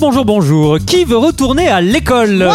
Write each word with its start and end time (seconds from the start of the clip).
Bonjour, 0.00 0.24
bonjour. 0.24 0.78
Qui 0.78 1.04
veut 1.04 1.18
retourner 1.18 1.68
à 1.68 1.82
l'école 1.82 2.48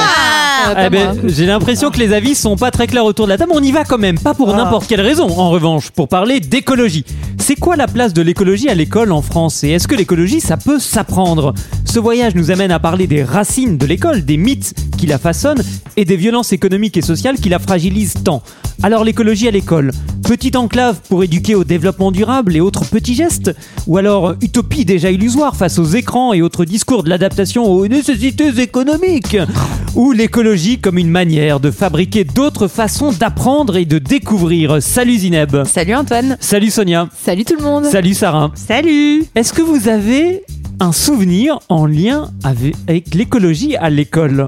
Eh 0.84 0.90
ben, 0.90 1.16
J'ai 1.28 1.46
l'impression 1.46 1.92
que 1.92 2.00
les 2.00 2.12
avis 2.12 2.34
sont 2.34 2.56
pas 2.56 2.72
très 2.72 2.88
clairs 2.88 3.06
autour 3.06 3.28
de 3.28 3.30
la 3.30 3.38
table. 3.38 3.52
On 3.54 3.62
y 3.62 3.72
va 3.72 3.84
quand 3.84 4.00
même, 4.00 4.18
pas 4.18 4.34
pour 4.34 4.52
n'importe 4.56 4.88
quelle 4.88 5.02
raison. 5.02 5.28
En 5.28 5.52
revanche, 5.52 5.92
pour 5.92 6.08
parler 6.08 6.40
d'écologie. 6.40 7.06
C'est 7.38 7.56
quoi 7.56 7.76
la 7.76 7.88
place 7.88 8.14
de 8.14 8.24
l'écologie 8.24 8.68
à 8.68 8.74
l'école 8.74 9.12
en 9.12 9.22
France 9.22 9.64
Et 9.64 9.70
est-ce 9.70 9.88
que 9.88 9.94
l'écologie, 9.94 10.42
ça 10.42 10.58
peut 10.58 10.80
s'apprendre? 10.80 11.54
Ce 11.86 12.00
voyage 12.00 12.34
nous 12.34 12.50
amène 12.50 12.72
à 12.72 12.80
parler 12.80 13.06
des 13.06 13.24
racines 13.24 13.78
de 13.78 13.86
l'école, 13.86 14.26
des 14.26 14.38
mythes 14.38 14.74
qui 14.98 15.06
la 15.06 15.20
façonnent 15.20 15.62
et 15.98 16.04
des 16.04 16.18
violences 16.18 16.52
économiques 16.52 16.98
et 16.98 17.04
sociales 17.04 17.36
qui 17.36 17.50
la 17.50 17.60
fragilisent 17.60 18.16
tant. 18.24 18.42
Alors 18.82 19.04
l'écologie 19.04 19.48
à 19.48 19.52
l'école, 19.52 19.92
petite 20.26 20.56
enclave 20.56 21.00
pour 21.08 21.24
éduquer 21.24 21.54
au 21.54 21.64
développement 21.64 22.12
durable 22.12 22.56
et 22.56 22.60
autres 22.60 22.86
petits 22.86 23.14
gestes 23.14 23.56
Ou 23.86 23.98
alors 23.98 24.34
utopie 24.42 24.84
déjà 24.84 25.12
illusoire 25.12 25.56
face 25.56 25.78
aux 25.78 25.86
écrans 25.86 26.34
et 26.34 26.42
autres 26.42 26.66
discours 26.66 27.04
de 27.04 27.10
l'adaptation 27.10 27.64
aux 27.64 27.88
nécessités 27.88 28.60
économiques 28.60 29.38
Ou 29.96 30.12
l'écologie 30.12 30.80
comme 30.80 30.98
une 30.98 31.12
manière 31.12 31.60
de 31.60 31.70
fabriquer 31.70 32.24
d'autres 32.24 32.68
façons 32.68 33.12
d'apprendre 33.12 33.78
et 33.78 33.86
de 33.86 34.00
découvrir. 34.00 34.82
Salut 34.82 35.20
Zineb. 35.20 35.64
Salut 35.66 35.96
Antoine. 35.96 36.38
Salut 36.40 36.72
Sonia. 36.72 37.08
Salut 37.24 37.46
tout 37.46 37.56
le 37.56 37.64
monde. 37.64 37.86
Salut 37.86 38.14
Sarah. 38.14 38.52
Salut. 38.56 39.24
Est-ce 39.36 39.54
que 39.54 39.62
vous 39.62 39.88
avez 39.88 40.44
un 40.80 40.92
souvenir 40.92 41.60
en 41.70 41.86
lien 41.86 42.32
avec, 42.44 42.76
avec 42.88 43.14
l'écologie 43.14 43.78
à 43.78 43.90
l'école? 43.90 44.48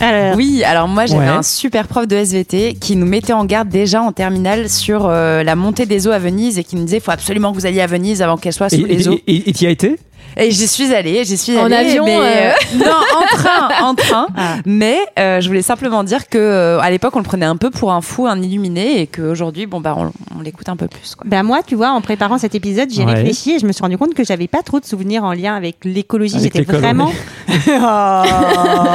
Alors, 0.00 0.36
Oui, 0.36 0.62
alors 0.64 0.88
moi 0.88 1.06
j'avais 1.06 1.20
Ouais. 1.20 1.26
un 1.28 1.42
super 1.42 1.86
prof 1.88 2.06
de 2.06 2.16
SVT 2.16 2.74
qui 2.80 2.96
nous 2.96 3.06
mettait 3.06 3.32
en 3.32 3.44
garde 3.44 3.68
déjà 3.68 4.02
en 4.02 4.12
terminale 4.12 4.68
sur 4.68 5.06
euh, 5.06 5.42
la 5.42 5.56
montée 5.56 5.86
des 5.86 6.06
eaux 6.06 6.10
à 6.12 6.18
Venise 6.18 6.58
et 6.58 6.64
qui 6.64 6.76
nous 6.76 6.84
disait 6.84 7.00
faut 7.00 7.10
absolument 7.12 7.50
que 7.52 7.56
vous 7.58 7.66
alliez 7.66 7.80
à 7.80 7.86
Venise 7.86 8.20
avant 8.22 8.36
qu'elle 8.36 8.52
soit 8.52 8.68
sous 8.68 8.76
Et 8.84 8.84
les 8.84 9.08
eaux. 9.08 9.18
et- 9.26 9.36
et- 9.36 9.48
et 9.50 9.52
t'y 9.52 9.66
as 9.66 9.70
été? 9.70 9.96
Et 10.38 10.50
j'y 10.50 10.68
suis 10.68 10.92
allée, 10.92 11.24
j'y 11.24 11.38
suis 11.38 11.56
En 11.56 11.64
allée. 11.64 11.76
avion, 11.76 12.04
mais, 12.04 12.18
euh, 12.18 12.50
non, 12.76 12.84
en 13.22 13.36
train, 13.36 13.68
en 13.82 13.94
train. 13.94 14.26
Ah. 14.36 14.56
Mais 14.66 14.98
euh, 15.18 15.40
je 15.40 15.46
voulais 15.48 15.62
simplement 15.62 16.04
dire 16.04 16.28
que 16.28 16.36
euh, 16.36 16.78
à 16.80 16.90
l'époque 16.90 17.16
on 17.16 17.20
le 17.20 17.24
prenait 17.24 17.46
un 17.46 17.56
peu 17.56 17.70
pour 17.70 17.90
un 17.92 18.02
fou, 18.02 18.26
un 18.26 18.42
illuminé, 18.42 19.00
et 19.00 19.06
qu'aujourd'hui 19.06 19.64
bon 19.64 19.80
bah 19.80 19.94
on, 19.96 20.12
on 20.38 20.42
l'écoute 20.42 20.68
un 20.68 20.76
peu 20.76 20.86
plus. 20.88 21.14
Quoi. 21.14 21.26
ben 21.28 21.42
moi, 21.42 21.60
tu 21.66 21.74
vois, 21.74 21.90
en 21.90 22.00
préparant 22.00 22.38
cet 22.38 22.54
épisode, 22.54 22.88
j'ai 22.90 23.04
Ouais. 23.04 23.14
réfléchi 23.14 23.52
et 23.52 23.58
je 23.58 23.66
me 23.66 23.72
suis 23.72 23.82
rendu 23.82 23.96
compte 23.98 24.14
que 24.14 24.24
j'avais 24.24 24.48
pas 24.48 24.62
trop 24.62 24.80
de 24.80 24.84
souvenirs 24.84 25.24
en 25.24 25.32
lien 25.32 25.54
avec 25.54 25.76
l'écologie. 25.84 26.38
J'étais 26.40 26.62
vraiment 26.62 27.10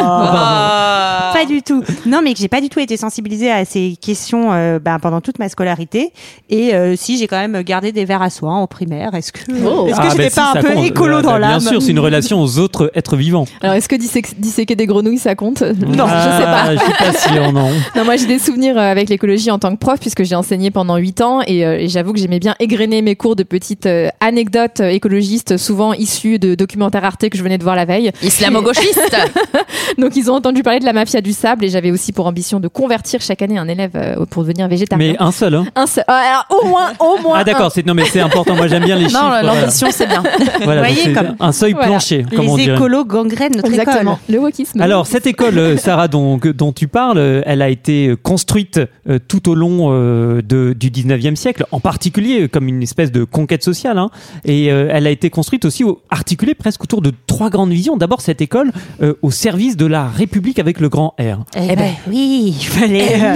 Ah. 0.04 1.32
pas 1.34 1.46
du 1.46 1.62
tout. 1.62 1.84
Non, 2.06 2.22
mais 2.24 2.34
que 2.34 2.40
j'ai 2.40 2.48
pas 2.48 2.62
du 2.62 2.70
tout 2.70 2.80
été 2.80 2.98
sensibilisée 2.98 3.52
à 3.52 3.66
ces 3.66 3.98
questions 4.02 4.50
euh, 4.52 4.80
ben, 4.80 5.00
pendant 5.00 5.22
toute 5.22 5.40
ma 5.40 5.50
scolarité. 5.50 6.12
Et 6.50 6.74
euh, 6.74 6.96
si 6.96 7.18
j'ai 7.18 7.28
quand 7.28 7.38
même 7.38 7.62
gardé 7.64 7.92
des 7.92 8.06
verres 8.06 8.22
à 8.22 8.30
soie 8.30 8.52
en 8.52 8.68
primaire, 8.68 9.14
est-ce 9.16 9.32
que 9.32 9.40
Oh. 9.66 9.88
est-ce 9.88 9.98
que 9.98 10.02
Ah, 10.06 10.10
j'étais 10.12 10.24
bah 10.24 10.30
si, 10.30 10.36
pas 10.36 10.52
un 10.60 10.62
peu 10.62 10.74
compte. 10.74 10.86
écolo 10.86 11.18
Euh, 11.18 11.22
dans 11.22 11.32
bah, 11.32 11.40
l'âme 11.40 11.60
Bien 11.60 11.70
sûr, 11.70 11.82
c'est 11.82 11.92
une 11.92 12.00
relation 12.00 12.42
aux 12.42 12.58
autres 12.60 12.92
êtres 12.96 13.16
vivants. 13.16 13.46
Alors, 13.62 13.76
est-ce 13.76 13.90
que 13.90 13.96
dissé- 13.96 14.24
disséquer 14.38 14.76
des 14.76 14.86
grenouilles, 14.86 15.18
ça 15.20 15.36
compte? 15.36 15.62
Non, 15.62 16.06
Ah, 16.08 16.26
je 16.26 16.38
sais 16.38 16.44
pas. 16.44 16.76
Je 16.76 16.80
suis 16.80 16.94
pas 16.94 17.14
sûr, 17.20 17.52
non. 17.52 17.70
Non, 17.96 18.06
moi, 18.06 18.16
j'ai 18.16 18.28
des 18.28 18.40
souvenirs 18.40 18.78
euh, 18.78 18.92
avec 18.92 19.10
l'écologie 19.10 19.52
en 19.52 19.60
tant 19.60 19.72
que 19.72 19.78
prof, 19.78 20.00
puisque 20.00 20.24
j'ai 20.24 20.36
enseigné 20.36 20.72
pendant 20.72 20.98
8 20.98 21.22
ans, 21.22 21.31
et, 21.48 21.66
euh, 21.66 21.78
et 21.80 21.88
j'avoue 21.88 22.12
que 22.12 22.20
j'aimais 22.20 22.40
bien 22.40 22.56
égrener 22.60 23.02
mes 23.02 23.16
cours 23.16 23.36
de 23.38 23.44
petites 23.44 23.86
euh, 23.86 24.10
anecdotes 24.20 24.82
euh, 24.82 24.90
écologistes, 24.90 25.56
souvent 25.58 25.94
issues 25.94 26.38
de 26.40 26.56
documentaires 26.56 27.06
Arte 27.06 27.30
que 27.30 27.38
je 27.38 27.44
venais 27.44 27.58
de 27.58 27.64
voir 27.64 27.76
la 27.78 27.86
veille. 27.86 28.12
Islamo-gauchiste. 28.22 29.16
Donc, 29.98 30.16
ils 30.16 30.30
ont 30.30 30.36
entendu 30.36 30.64
parler 30.64 30.80
de 30.80 30.86
la 30.86 30.94
mafia 30.94 31.22
du 31.22 31.32
sable, 31.32 31.64
et 31.66 31.70
j'avais 31.70 31.92
aussi 31.92 32.12
pour 32.12 32.26
ambition 32.28 32.60
de 32.60 32.68
convertir 32.68 33.22
chaque 33.22 33.42
année 33.42 33.58
un 33.58 33.68
élève 33.68 33.92
euh, 33.96 34.26
pour 34.30 34.44
devenir 34.44 34.68
végétarien. 34.68 35.14
Mais 35.14 35.18
un 35.20 35.32
seul, 35.32 35.56
hein. 35.56 35.66
Un 35.76 35.86
seul. 35.88 36.04
Ah, 36.08 36.44
alors, 36.50 36.62
au 36.64 36.68
moins, 36.68 36.92
au 37.00 37.22
moins. 37.22 37.38
Ah 37.40 37.44
d'accord, 37.44 37.72
c'est 37.72 37.86
non 37.86 37.94
mais 37.94 38.06
c'est 38.06 38.20
important. 38.20 38.56
Moi 38.56 38.68
j'aime 38.68 38.84
bien 38.84 38.96
les 38.98 39.06
chiffres. 39.08 39.22
non, 39.22 39.30
voilà. 39.30 39.56
l'ambition 39.62 39.88
c'est 39.92 40.08
bien. 40.08 40.22
Voilà, 40.64 40.84
Vous 40.84 40.94
voyez, 40.94 41.14
comme- 41.14 41.36
un 41.40 41.52
seuil 41.52 41.72
Voilà. 41.74 41.88
plancher, 41.88 42.26
comme 42.36 42.50
on 42.50 42.56
Les 42.58 42.64
dirait. 42.64 42.76
écolos 42.76 43.06
gangrènent 43.06 43.56
notre 43.56 43.70
Exactement. 43.70 44.20
école. 44.28 44.36
Le 44.36 44.40
wokisme. 44.42 44.82
Alors 44.82 45.08
cette 45.08 45.26
école, 45.28 45.78
Sarah, 45.80 46.08
dont, 46.08 46.40
tu 46.76 46.88
parles, 46.88 47.42
elle 47.46 47.62
a 47.62 47.70
été 47.70 48.16
construite 48.22 48.80
euh, 49.10 49.20
tout 49.28 49.50
au 49.50 49.56
long 49.56 49.90
euh, 49.92 50.42
de, 50.42 50.74
du 50.74 50.90
19e 51.22 51.36
siècle, 51.36 51.66
en 51.72 51.80
particulier 51.80 52.42
euh, 52.44 52.48
comme 52.48 52.68
une 52.68 52.82
espèce 52.84 53.12
de 53.12 53.24
conquête 53.24 53.64
sociale. 53.64 53.98
hein. 53.98 54.10
et 54.46 54.72
euh, 54.72 54.90
elle 54.92 55.08
a 55.08 55.10
été 55.12 55.30
construite 55.30 55.66
aussi, 55.66 55.84
au- 55.84 56.02
articulée 56.10 56.56
presque 56.56 56.84
autour 56.84 57.02
de 57.02 57.12
trois 57.28 57.50
grandes 57.50 57.72
visions. 57.72 57.98
D'abord 57.98 58.22
cette 58.22 58.42
école 58.42 58.72
euh, 59.02 59.14
au 59.22 59.32
service 59.32 59.78
de 59.78 59.86
la 59.86 60.08
République 60.08 60.60
avec 60.60 60.80
le 60.80 60.90
grand 60.90 61.14
R. 61.20 61.44
Eh 61.56 61.76
ben, 61.76 61.92
oui, 62.08 62.56
il 62.60 62.66
fallait, 62.66 63.22
euh, 63.22 63.36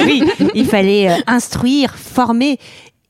oui, 0.06 0.22
il 0.54 0.66
fallait 0.66 1.10
euh, 1.10 1.14
instruire, 1.26 1.94
former, 1.96 2.58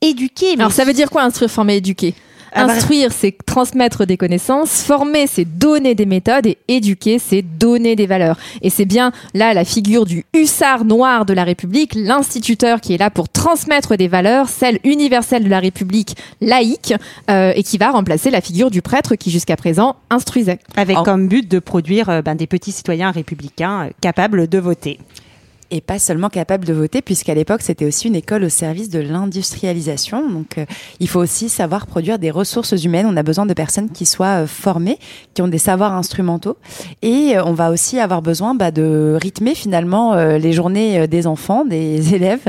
éduquer. 0.01 0.55
mais 0.57 0.61
Alors 0.63 0.73
ça 0.73 0.85
veut 0.85 0.93
dire 0.93 1.11
quoi 1.11 1.23
instruire, 1.23 1.51
former, 1.51 1.77
éduquer? 1.77 2.15
Instruire, 2.55 3.13
c'est 3.13 3.37
transmettre 3.47 4.07
des 4.07 4.17
connaissances. 4.17 4.83
Former, 4.83 5.27
c'est 5.27 5.45
donner 5.45 5.95
des 5.95 6.07
méthodes. 6.07 6.47
Et 6.47 6.59
éduquer, 6.69 7.19
c'est 7.19 7.43
donner 7.43 7.97
des 7.97 8.07
valeurs. 8.07 8.37
Et 8.63 8.71
c'est 8.71 8.85
bien 8.85 9.13
là 9.35 9.55
la 9.55 9.65
figure 9.65 10.05
du 10.05 10.25
hussard 10.35 10.85
noir 10.85 11.25
de 11.25 11.33
la 11.33 11.45
République, 11.45 11.93
l'instituteur 11.95 12.81
qui 12.81 12.95
est 12.95 12.99
là 12.99 13.11
pour 13.11 13.29
transmettre 13.29 13.97
des 13.97 14.09
valeurs, 14.09 14.49
celles 14.49 14.79
universelles 14.85 15.45
de 15.45 15.49
la 15.49 15.61
République 15.61 16.17
laïque, 16.41 16.95
euh, 17.31 17.53
et 17.55 17.63
qui 17.63 17.79
va 17.79 17.91
remplacer 17.91 18.31
la 18.31 18.41
figure 18.41 18.71
du 18.71 18.83
prêtre 18.83 19.15
qui 19.17 19.31
jusqu'à 19.31 19.57
présent 19.57 19.97
instruisait. 20.11 20.59
avec 20.77 20.99
En- 20.99 21.03
comme 21.03 21.29
but 21.29 21.49
de 21.51 21.59
produire 21.59 22.09
euh, 22.09 22.23
ben, 22.23 22.35
des 22.35 22.47
petits 22.47 22.73
citoyens 22.73 23.11
républicains 23.11 23.87
euh, 23.87 23.91
capables 24.01 24.49
de 24.49 24.59
voter. 24.59 24.99
Et 25.71 25.81
pas 25.81 25.99
seulement 25.99 26.29
capable 26.29 26.65
de 26.65 26.73
voter, 26.73 27.03
puisqu'à 27.03 27.35
l'époque, 27.35 27.63
c'était 27.63 27.85
aussi 27.85 28.09
une 28.09 28.17
école 28.17 28.45
au 28.45 28.49
service 28.49 28.89
de 28.91 28.99
l'industrialisation. 28.99 30.29
Donc, 30.29 30.59
euh, 30.59 30.65
il 30.99 31.09
faut 31.09 31.21
aussi 31.21 31.49
savoir 31.49 31.87
produire 31.87 32.19
des 32.19 32.31
ressources 32.31 32.73
humaines. 32.85 33.07
On 33.09 33.17
a 33.17 33.23
besoin 33.23 33.47
de 33.47 33.55
personnes 33.55 33.91
qui 33.91 34.07
soient 34.07 34.43
euh, 34.43 34.47
formées, 34.47 34.99
qui 35.35 35.43
ont 35.43 35.49
des 35.49 35.59
savoirs 35.59 35.95
instrumentaux. 35.95 36.57
Et 37.03 37.37
euh, 37.37 37.45
on 37.45 37.53
va 37.53 37.71
aussi 37.71 38.01
avoir 38.01 38.23
besoin 38.23 38.55
bah, 38.55 38.71
de 38.71 39.17
rythmer 39.21 39.55
finalement 39.55 40.15
les 40.15 40.53
journées 40.53 41.07
des 41.07 41.27
enfants, 41.27 41.65
des 41.65 42.15
élèves, 42.15 42.45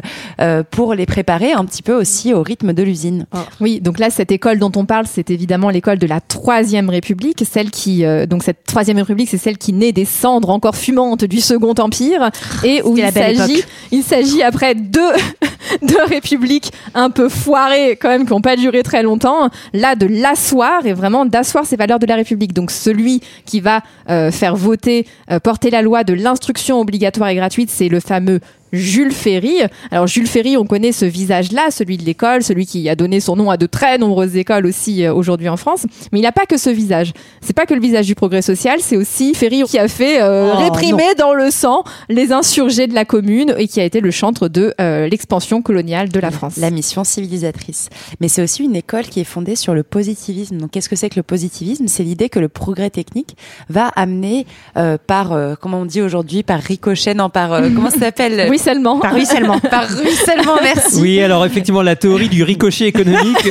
pour 0.71 0.93
les 0.93 1.05
préparer 1.05 1.51
un 1.51 1.65
petit 1.65 1.81
peu 1.81 1.93
aussi 1.93 2.33
au 2.33 2.41
rythme 2.41 2.73
de 2.73 2.83
l'usine. 2.83 3.25
Oui, 3.59 3.79
donc 3.81 3.99
là, 3.99 4.09
cette 4.09 4.31
école 4.31 4.59
dont 4.59 4.71
on 4.75 4.85
parle, 4.85 5.05
c'est 5.07 5.29
évidemment 5.29 5.69
l'école 5.69 5.97
de 5.97 6.07
la 6.07 6.21
Troisième 6.21 6.89
République, 6.89 7.43
celle 7.49 7.69
qui, 7.69 8.03
donc 8.27 8.43
cette 8.43 8.63
Troisième 8.65 8.97
République, 8.97 9.29
c'est 9.29 9.37
celle 9.37 9.57
qui 9.57 9.73
naît 9.73 9.91
des 9.91 10.05
cendres 10.05 10.49
encore 10.49 10.75
fumantes 10.75 11.25
du 11.25 11.39
Second 11.39 11.73
Empire, 11.77 12.29
et 12.63 12.81
où 12.83 12.97
il 12.97 13.10
s'agit, 13.11 13.63
il 13.91 14.03
s'agit 14.03 14.43
après 14.43 14.75
deux, 14.75 15.11
deux 15.81 16.03
républiques 16.03 16.71
un 16.93 17.09
peu 17.09 17.29
foirées, 17.29 17.97
quand 18.01 18.09
même, 18.09 18.25
qui 18.25 18.31
n'ont 18.31 18.41
pas 18.41 18.55
duré 18.55 18.83
très 18.83 19.03
longtemps, 19.03 19.49
là 19.73 19.95
de 19.95 20.07
l'asseoir 20.07 20.85
et 20.85 20.93
vraiment 20.93 21.25
d'asseoir 21.25 21.65
ces 21.65 21.75
valeurs 21.75 21.99
de 21.99 22.05
la 22.05 22.15
République. 22.15 22.53
Donc 22.53 22.71
celui 22.71 23.21
qui 23.45 23.59
va 23.59 23.81
euh, 24.09 24.31
faire 24.31 24.55
voter, 24.55 25.05
euh, 25.29 25.39
porter 25.39 25.69
la 25.69 25.81
loi 25.81 26.03
de 26.03 26.13
l'instruction 26.13 26.79
obligatoire 26.79 27.29
et 27.29 27.35
gratuite, 27.35 27.69
c'est 27.69 27.89
le 27.89 27.99
fameux 27.99 28.39
Jules 28.73 29.11
Ferry. 29.11 29.61
Alors 29.91 30.07
Jules 30.07 30.27
Ferry, 30.27 30.57
on 30.57 30.65
connaît 30.65 30.91
ce 30.91 31.05
visage-là, 31.05 31.71
celui 31.71 31.97
de 31.97 32.03
l'école, 32.03 32.43
celui 32.43 32.65
qui 32.65 32.87
a 32.89 32.95
donné 32.95 33.19
son 33.19 33.35
nom 33.35 33.49
à 33.49 33.57
de 33.57 33.65
très 33.65 33.97
nombreuses 33.97 34.35
écoles 34.35 34.65
aussi 34.65 35.03
euh, 35.05 35.13
aujourd'hui 35.13 35.49
en 35.49 35.57
France. 35.57 35.85
Mais 36.11 36.19
il 36.19 36.23
n'a 36.23 36.31
pas 36.31 36.45
que 36.45 36.57
ce 36.57 36.69
visage. 36.69 37.13
C'est 37.41 37.55
pas 37.55 37.65
que 37.65 37.73
le 37.73 37.81
visage 37.81 38.05
du 38.05 38.15
progrès 38.15 38.41
social, 38.41 38.79
c'est 38.81 38.97
aussi 38.97 39.33
Ferry 39.33 39.63
qui 39.63 39.77
a 39.77 39.87
fait 39.87 40.21
euh, 40.21 40.51
Oh, 40.53 40.57
réprimer 40.57 41.15
dans 41.17 41.33
le 41.33 41.51
sang 41.51 41.83
les 42.09 42.31
insurgés 42.31 42.87
de 42.87 42.93
la 42.93 43.05
commune 43.05 43.53
et 43.57 43.67
qui 43.67 43.79
a 43.79 43.83
été 43.83 43.99
le 43.99 44.11
chantre 44.11 44.47
de 44.47 44.73
euh, 44.79 45.07
l'expansion 45.07 45.61
coloniale 45.61 46.09
de 46.09 46.19
la 46.19 46.31
France. 46.31 46.57
La 46.57 46.71
mission 46.71 47.03
civilisatrice. 47.03 47.89
Mais 48.19 48.27
c'est 48.27 48.41
aussi 48.41 48.63
une 48.63 48.75
école 48.75 49.03
qui 49.03 49.19
est 49.19 49.25
fondée 49.25 49.55
sur 49.55 49.73
le 49.73 49.83
positivisme. 49.83 50.57
Donc, 50.57 50.71
qu'est-ce 50.71 50.89
que 50.89 50.95
c'est 50.95 51.09
que 51.09 51.17
le 51.17 51.23
positivisme? 51.23 51.87
C'est 51.87 52.03
l'idée 52.03 52.29
que 52.29 52.39
le 52.39 52.49
progrès 52.49 52.89
technique 52.89 53.35
va 53.69 53.87
amener 53.89 54.45
euh, 54.77 54.97
par, 55.05 55.33
euh, 55.33 55.55
comment 55.59 55.81
on 55.81 55.85
dit 55.85 56.01
aujourd'hui, 56.01 56.43
par 56.43 56.59
ricochet, 56.59 57.13
non, 57.13 57.29
par, 57.29 57.53
euh, 57.53 57.69
comment 57.75 57.89
ça 57.89 57.99
s'appelle? 57.99 58.49
Ruissellement. 58.61 58.99
Par 58.99 59.13
ruissellement. 59.13 59.59
Par 59.71 59.87
ruissellement, 59.89 60.57
merci. 60.61 61.01
Oui, 61.01 61.21
alors 61.21 61.45
effectivement, 61.45 61.81
la 61.81 61.95
théorie 61.95 62.29
du 62.29 62.43
ricochet 62.43 62.85
économique. 62.85 63.49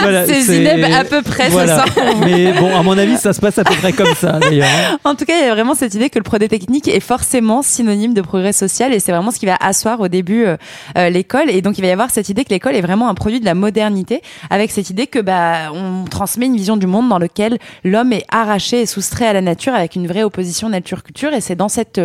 Voilà, 0.00 0.26
C'est 0.26 0.40
Zineb 0.42 0.84
à 0.94 1.04
peu 1.04 1.22
près, 1.22 1.48
Voilà. 1.50 1.76
ça. 1.76 1.84
Mais 2.24 2.52
bon, 2.52 2.74
à 2.76 2.82
mon 2.82 2.96
avis, 2.98 3.16
ça 3.16 3.32
se 3.32 3.40
passe 3.40 3.58
à 3.58 3.64
peu 3.64 3.74
près 3.74 3.92
comme 3.92 4.14
ça, 4.14 4.38
d'ailleurs. 4.40 4.68
hein. 4.92 4.98
En 5.04 5.14
tout 5.14 5.24
cas, 5.24 5.34
il 5.40 5.46
y 5.46 5.48
a 5.48 5.54
vraiment 5.54 5.74
cette 5.74 5.94
idée 5.94 6.10
que 6.10 6.18
le 6.18 6.22
progrès 6.22 6.48
technique 6.48 6.88
est 6.88 7.00
forcément 7.00 7.62
synonyme 7.62 8.14
de 8.14 8.22
progrès 8.22 8.52
social 8.52 8.92
et 8.92 9.00
c'est 9.00 9.12
vraiment 9.12 9.30
ce 9.30 9.38
qui 9.38 9.46
va 9.46 9.56
asseoir 9.60 10.00
au 10.00 10.08
début 10.08 10.44
euh, 10.44 10.56
euh, 10.98 11.08
l'école. 11.10 11.50
Et 11.50 11.62
donc, 11.62 11.78
il 11.78 11.82
va 11.82 11.88
y 11.88 11.92
avoir 11.92 12.10
cette 12.10 12.28
idée 12.28 12.44
que 12.44 12.50
l'école 12.50 12.74
est 12.76 12.80
vraiment 12.80 13.08
un 13.08 13.14
produit 13.14 13.40
de 13.40 13.44
la 13.44 13.54
modernité 13.54 14.22
avec 14.50 14.70
cette 14.70 14.90
idée 14.90 15.06
que 15.06 15.18
bah, 15.18 15.72
on 15.72 16.04
transmet 16.04 16.46
une 16.46 16.56
vision 16.56 16.76
du 16.76 16.86
monde 16.86 17.08
dans 17.08 17.18
lequel 17.18 17.58
l'homme 17.84 18.12
est 18.12 18.24
arraché 18.30 18.80
et 18.82 18.86
soustrait 18.86 19.26
à 19.26 19.32
la 19.32 19.40
nature 19.40 19.74
avec 19.74 19.96
une 19.96 20.06
vraie 20.06 20.22
opposition 20.22 20.68
nature-culture. 20.68 21.32
Et 21.32 21.40
c'est 21.40 21.56
dans 21.56 21.68
cette 21.68 21.98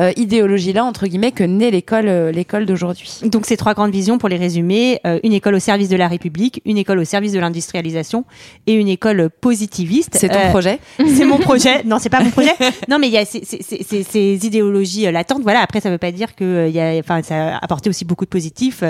euh, 0.00 0.12
idéologie-là, 0.16 0.84
entre 0.84 1.06
guillemets, 1.06 1.32
que 1.32 1.44
naît 1.44 1.70
l'école, 1.70 2.08
euh, 2.08 2.32
l'école 2.32 2.66
d'aujourd'hui. 2.66 3.20
Donc 3.24 3.46
ces 3.46 3.56
trois 3.56 3.74
grandes 3.74 3.92
visions, 3.92 4.18
pour 4.18 4.28
les 4.28 4.36
résumer, 4.36 5.00
euh, 5.06 5.18
une 5.22 5.32
école 5.32 5.54
au 5.54 5.58
service 5.58 5.88
de 5.88 5.96
la 5.96 6.08
République, 6.08 6.60
une 6.64 6.78
école 6.78 6.98
au 6.98 7.04
service 7.04 7.32
de 7.32 7.35
l'industrialisation 7.38 8.24
et 8.66 8.74
une 8.74 8.88
école 8.88 9.30
positiviste. 9.40 10.16
C'est 10.18 10.28
ton 10.28 10.38
Euh, 10.38 10.50
projet 10.50 10.78
C'est 11.16 11.24
mon 11.24 11.38
projet. 11.38 11.82
Non, 11.84 11.98
c'est 11.98 12.08
pas 12.10 12.20
mon 12.20 12.30
projet. 12.30 12.52
Non, 12.88 12.98
mais 12.98 13.06
il 13.08 13.12
y 13.12 13.18
a 13.18 13.24
ces, 13.24 13.44
ces- 13.44 13.62
ces- 13.62 14.02
ces- 14.02 14.46
idéologies 14.46 15.06
euh, 15.06 15.10
latentes. 15.10 15.42
Voilà. 15.42 15.60
Après, 15.60 15.80
ça 15.80 15.90
veut 15.90 15.98
pas 15.98 16.12
dire 16.12 16.34
que 16.34 16.44
euh, 16.44 16.68
il 16.68 16.74
y 16.74 16.80
a, 16.80 16.92
enfin, 16.98 17.22
ça 17.22 17.54
a 17.56 17.64
apporté 17.64 17.88
aussi 17.90 18.04
beaucoup 18.04 18.24
de 18.24 18.30
positifs 18.30 18.82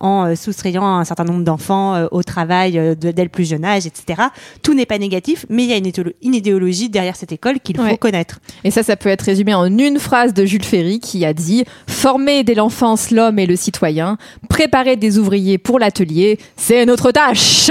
en 0.00 0.34
soustrayant 0.36 0.84
un 0.84 1.04
certain 1.04 1.24
nombre 1.24 1.44
d'enfants 1.44 2.06
au 2.10 2.22
travail 2.22 2.72
de- 2.72 3.10
dès 3.10 3.22
le 3.22 3.28
plus 3.28 3.48
jeune 3.48 3.64
âge, 3.64 3.86
etc. 3.86 4.22
Tout 4.62 4.74
n'est 4.74 4.86
pas 4.86 4.98
négatif, 4.98 5.46
mais 5.48 5.64
il 5.64 5.70
y 5.70 5.72
a 5.72 5.76
une, 5.76 5.86
idéolo- 5.86 6.14
une 6.22 6.34
idéologie 6.34 6.88
derrière 6.88 7.16
cette 7.16 7.32
école 7.32 7.60
qu'il 7.60 7.76
faut 7.76 7.82
Ouais. 7.82 7.96
connaître. 7.98 8.38
Et 8.64 8.70
ça, 8.70 8.82
ça 8.82 8.96
peut 8.96 9.08
être 9.08 9.22
résumé 9.22 9.54
en 9.54 9.66
une 9.66 9.98
phrase 9.98 10.32
de 10.34 10.44
Jules 10.44 10.64
Ferry 10.64 11.00
qui 11.00 11.24
a 11.24 11.32
dit 11.34 11.64
Former 11.86 12.44
dès 12.44 12.54
l'enfance 12.54 13.10
l'homme 13.10 13.38
et 13.38 13.46
le 13.46 13.56
citoyen, 13.56 14.16
préparer 14.48 14.96
des 14.96 15.18
ouvriers 15.18 15.58
pour 15.58 15.78
l'atelier, 15.78 16.38
c'est 16.56 16.84
notre 16.86 17.10
tâche. 17.10 17.70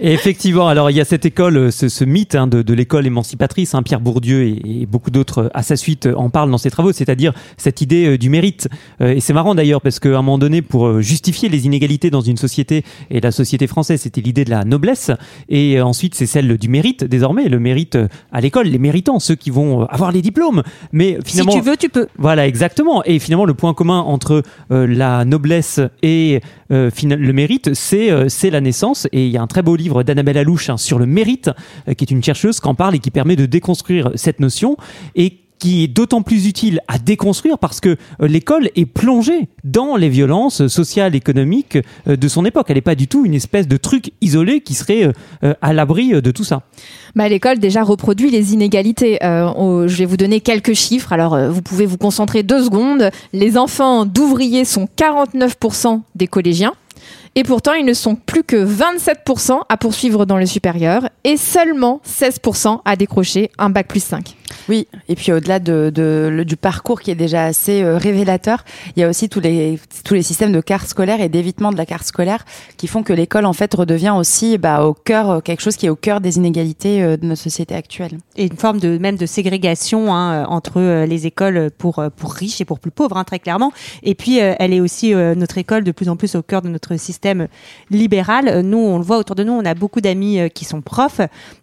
Et 0.00 0.12
effectivement, 0.12 0.68
alors 0.68 0.90
il 0.90 0.96
y 0.96 1.00
a 1.00 1.04
cette 1.04 1.26
école, 1.26 1.56
euh, 1.56 1.70
ce, 1.70 1.88
ce 1.88 2.04
mythe 2.04 2.34
hein, 2.34 2.46
de, 2.46 2.62
de 2.62 2.74
l'école 2.74 3.06
émancipatrice, 3.06 3.74
hein, 3.74 3.82
Pierre 3.82 4.00
Bourdieu 4.00 4.44
et, 4.44 4.82
et 4.82 4.86
beaucoup 4.86 5.10
d'autres 5.10 5.44
euh, 5.44 5.48
à 5.54 5.62
sa 5.62 5.76
suite 5.76 6.06
euh, 6.06 6.14
en 6.14 6.30
parlent 6.30 6.50
dans 6.50 6.58
ses 6.58 6.70
travaux, 6.70 6.92
c'est-à-dire 6.92 7.32
cette 7.56 7.80
idée 7.80 8.18
du 8.18 8.30
mérite. 8.30 8.68
Et 9.00 9.20
c'est 9.20 9.32
marrant 9.32 9.54
d'ailleurs 9.54 9.80
parce 9.80 9.98
qu'à 9.98 10.10
un 10.10 10.22
moment 10.22 10.38
donné, 10.38 10.62
pour 10.62 11.00
justifier 11.00 11.48
les 11.48 11.66
inégalités 11.66 12.10
dans 12.10 12.20
une 12.20 12.36
société, 12.36 12.84
et 13.10 13.20
la 13.20 13.32
société 13.32 13.66
française, 13.66 14.00
c'était 14.02 14.20
l'idée 14.20 14.44
de 14.44 14.50
la 14.50 14.64
noblesse, 14.64 15.10
et 15.48 15.80
ensuite 15.80 16.14
c'est 16.14 16.26
celle 16.26 16.56
du 16.58 16.68
mérite 16.68 17.04
désormais, 17.04 17.48
le 17.48 17.58
mérite 17.58 17.98
à 18.32 18.40
l'école, 18.40 18.66
les 18.66 18.78
méritants, 18.78 19.18
ceux 19.18 19.34
qui 19.34 19.50
vont 19.50 19.84
avoir 19.86 20.12
les 20.12 20.22
diplômes. 20.22 20.62
Mais 20.92 21.18
finalement, 21.24 21.52
si 21.52 21.58
tu 21.58 21.64
veux, 21.64 21.76
tu 21.76 21.88
peux. 21.88 22.06
voilà, 22.18 22.46
exactement. 22.46 23.02
Et 23.04 23.18
finalement, 23.18 23.44
le 23.44 23.54
point 23.54 23.74
commun 23.74 24.00
entre 24.00 24.42
euh, 24.70 24.86
la 24.86 25.24
noblesse 25.24 25.80
et 26.02 26.40
euh, 26.70 26.90
le 27.02 27.32
mérite, 27.32 27.74
c'est 27.74 28.10
euh, 28.10 28.26
c'est 28.28 28.50
la 28.50 28.60
naissance. 28.60 29.06
Et 29.12 29.26
il 29.26 29.32
y 29.32 29.36
a 29.36 29.42
un 29.42 29.46
très 29.46 29.62
beau 29.62 29.76
livre 29.76 29.87
d'Annabelle 30.04 30.38
Alouche 30.38 30.70
hein, 30.70 30.76
sur 30.76 30.98
le 30.98 31.06
mérite, 31.06 31.50
euh, 31.88 31.94
qui 31.94 32.04
est 32.04 32.10
une 32.10 32.22
chercheuse 32.22 32.60
qui 32.60 32.68
en 32.68 32.74
parle 32.74 32.94
et 32.94 32.98
qui 32.98 33.10
permet 33.10 33.36
de 33.36 33.46
déconstruire 33.46 34.10
cette 34.14 34.40
notion. 34.40 34.76
Et 35.14 35.38
qui 35.58 35.82
est 35.82 35.88
d'autant 35.88 36.22
plus 36.22 36.46
utile 36.46 36.78
à 36.86 37.00
déconstruire 37.00 37.58
parce 37.58 37.80
que 37.80 37.96
euh, 38.22 38.28
l'école 38.28 38.70
est 38.76 38.86
plongée 38.86 39.48
dans 39.64 39.96
les 39.96 40.08
violences 40.08 40.68
sociales, 40.68 41.16
économiques 41.16 41.78
euh, 42.06 42.14
de 42.14 42.28
son 42.28 42.44
époque. 42.44 42.66
Elle 42.68 42.76
n'est 42.76 42.80
pas 42.80 42.94
du 42.94 43.08
tout 43.08 43.24
une 43.24 43.34
espèce 43.34 43.66
de 43.66 43.76
truc 43.76 44.12
isolé 44.20 44.60
qui 44.60 44.74
serait 44.74 45.12
à 45.60 45.72
l'abri 45.72 46.10
de 46.10 46.30
tout 46.30 46.44
ça. 46.44 46.62
Bah, 47.16 47.28
l'école 47.28 47.58
déjà 47.58 47.82
reproduit 47.82 48.30
les 48.30 48.52
inégalités. 48.52 49.18
Je 49.20 49.96
vais 49.96 50.04
vous 50.04 50.16
donner 50.16 50.40
quelques 50.40 50.74
chiffres. 50.74 51.12
Alors, 51.12 51.36
vous 51.50 51.62
pouvez 51.62 51.86
vous 51.86 51.98
concentrer 51.98 52.44
deux 52.44 52.62
secondes. 52.62 53.10
Les 53.32 53.58
enfants 53.58 54.04
d'ouvriers 54.04 54.64
sont 54.64 54.86
49% 54.96 56.02
des 56.14 56.28
collégiens. 56.28 56.74
Et 57.40 57.44
pourtant, 57.44 57.72
ils 57.74 57.84
ne 57.84 57.92
sont 57.92 58.16
plus 58.16 58.42
que 58.42 58.56
27% 58.66 59.60
à 59.68 59.76
poursuivre 59.76 60.26
dans 60.26 60.38
le 60.38 60.44
supérieur 60.44 61.08
et 61.22 61.36
seulement 61.36 62.00
16% 62.04 62.80
à 62.84 62.96
décrocher 62.96 63.52
un 63.58 63.70
bac 63.70 63.86
plus 63.86 64.02
5. 64.02 64.34
Oui, 64.68 64.88
et 65.08 65.14
puis 65.14 65.30
au-delà 65.30 65.60
de, 65.60 65.92
de- 65.94 66.28
le- 66.32 66.44
du 66.44 66.56
parcours 66.56 67.00
qui 67.00 67.12
est 67.12 67.14
déjà 67.14 67.44
assez 67.44 67.82
euh, 67.82 67.96
révélateur, 67.96 68.64
il 68.96 69.00
y 69.00 69.04
a 69.04 69.08
aussi 69.08 69.28
tous 69.28 69.38
les 69.40 69.78
tous 70.04 70.14
les 70.14 70.22
systèmes 70.22 70.50
de 70.50 70.60
carte 70.60 70.88
scolaire 70.88 71.20
et 71.20 71.28
d'évitement 71.28 71.70
de 71.70 71.76
la 71.76 71.86
carte 71.86 72.04
scolaire 72.04 72.44
qui 72.76 72.88
font 72.88 73.02
que 73.04 73.12
l'école 73.12 73.44
en 73.46 73.52
fait 73.52 73.72
redevient 73.72 74.14
aussi 74.16 74.58
bah, 74.58 74.82
au 74.84 74.94
cœur 74.94 75.30
euh, 75.30 75.40
quelque 75.40 75.60
chose 75.60 75.76
qui 75.76 75.86
est 75.86 75.90
au 75.90 75.96
cœur 75.96 76.20
des 76.20 76.38
inégalités 76.38 77.02
euh, 77.02 77.16
de 77.16 77.26
notre 77.26 77.42
société 77.42 77.74
actuelle. 77.76 78.18
et 78.36 78.46
une 78.46 78.56
forme 78.56 78.80
de 78.80 78.98
même 78.98 79.16
de 79.16 79.26
ségrégation 79.26 80.12
hein, 80.12 80.44
entre 80.48 80.80
euh, 80.80 81.06
les 81.06 81.26
écoles 81.26 81.70
pour 81.78 82.02
pour 82.16 82.32
riches 82.32 82.60
et 82.60 82.64
pour 82.64 82.80
plus 82.80 82.90
pauvres 82.90 83.16
hein, 83.18 83.24
très 83.24 83.38
clairement 83.38 83.70
et 84.02 84.14
puis 84.14 84.40
euh, 84.40 84.54
elle 84.58 84.72
est 84.72 84.80
aussi 84.80 85.14
euh, 85.14 85.34
notre 85.36 85.58
école 85.58 85.84
de 85.84 85.92
plus 85.92 86.08
en 86.08 86.16
plus 86.16 86.34
au 86.34 86.42
cœur 86.42 86.62
de 86.62 86.68
notre 86.70 86.96
système 86.98 87.27
libéral. 87.90 88.48
Euh, 88.48 88.62
nous 88.62 88.78
on 88.78 88.98
le 88.98 89.04
voit 89.04 89.18
autour 89.18 89.36
de 89.36 89.44
nous 89.44 89.52
on 89.52 89.64
a 89.64 89.74
beaucoup 89.74 90.00
d'amis 90.00 90.40
euh, 90.40 90.48
qui 90.48 90.64
sont 90.64 90.80
profs 90.80 91.20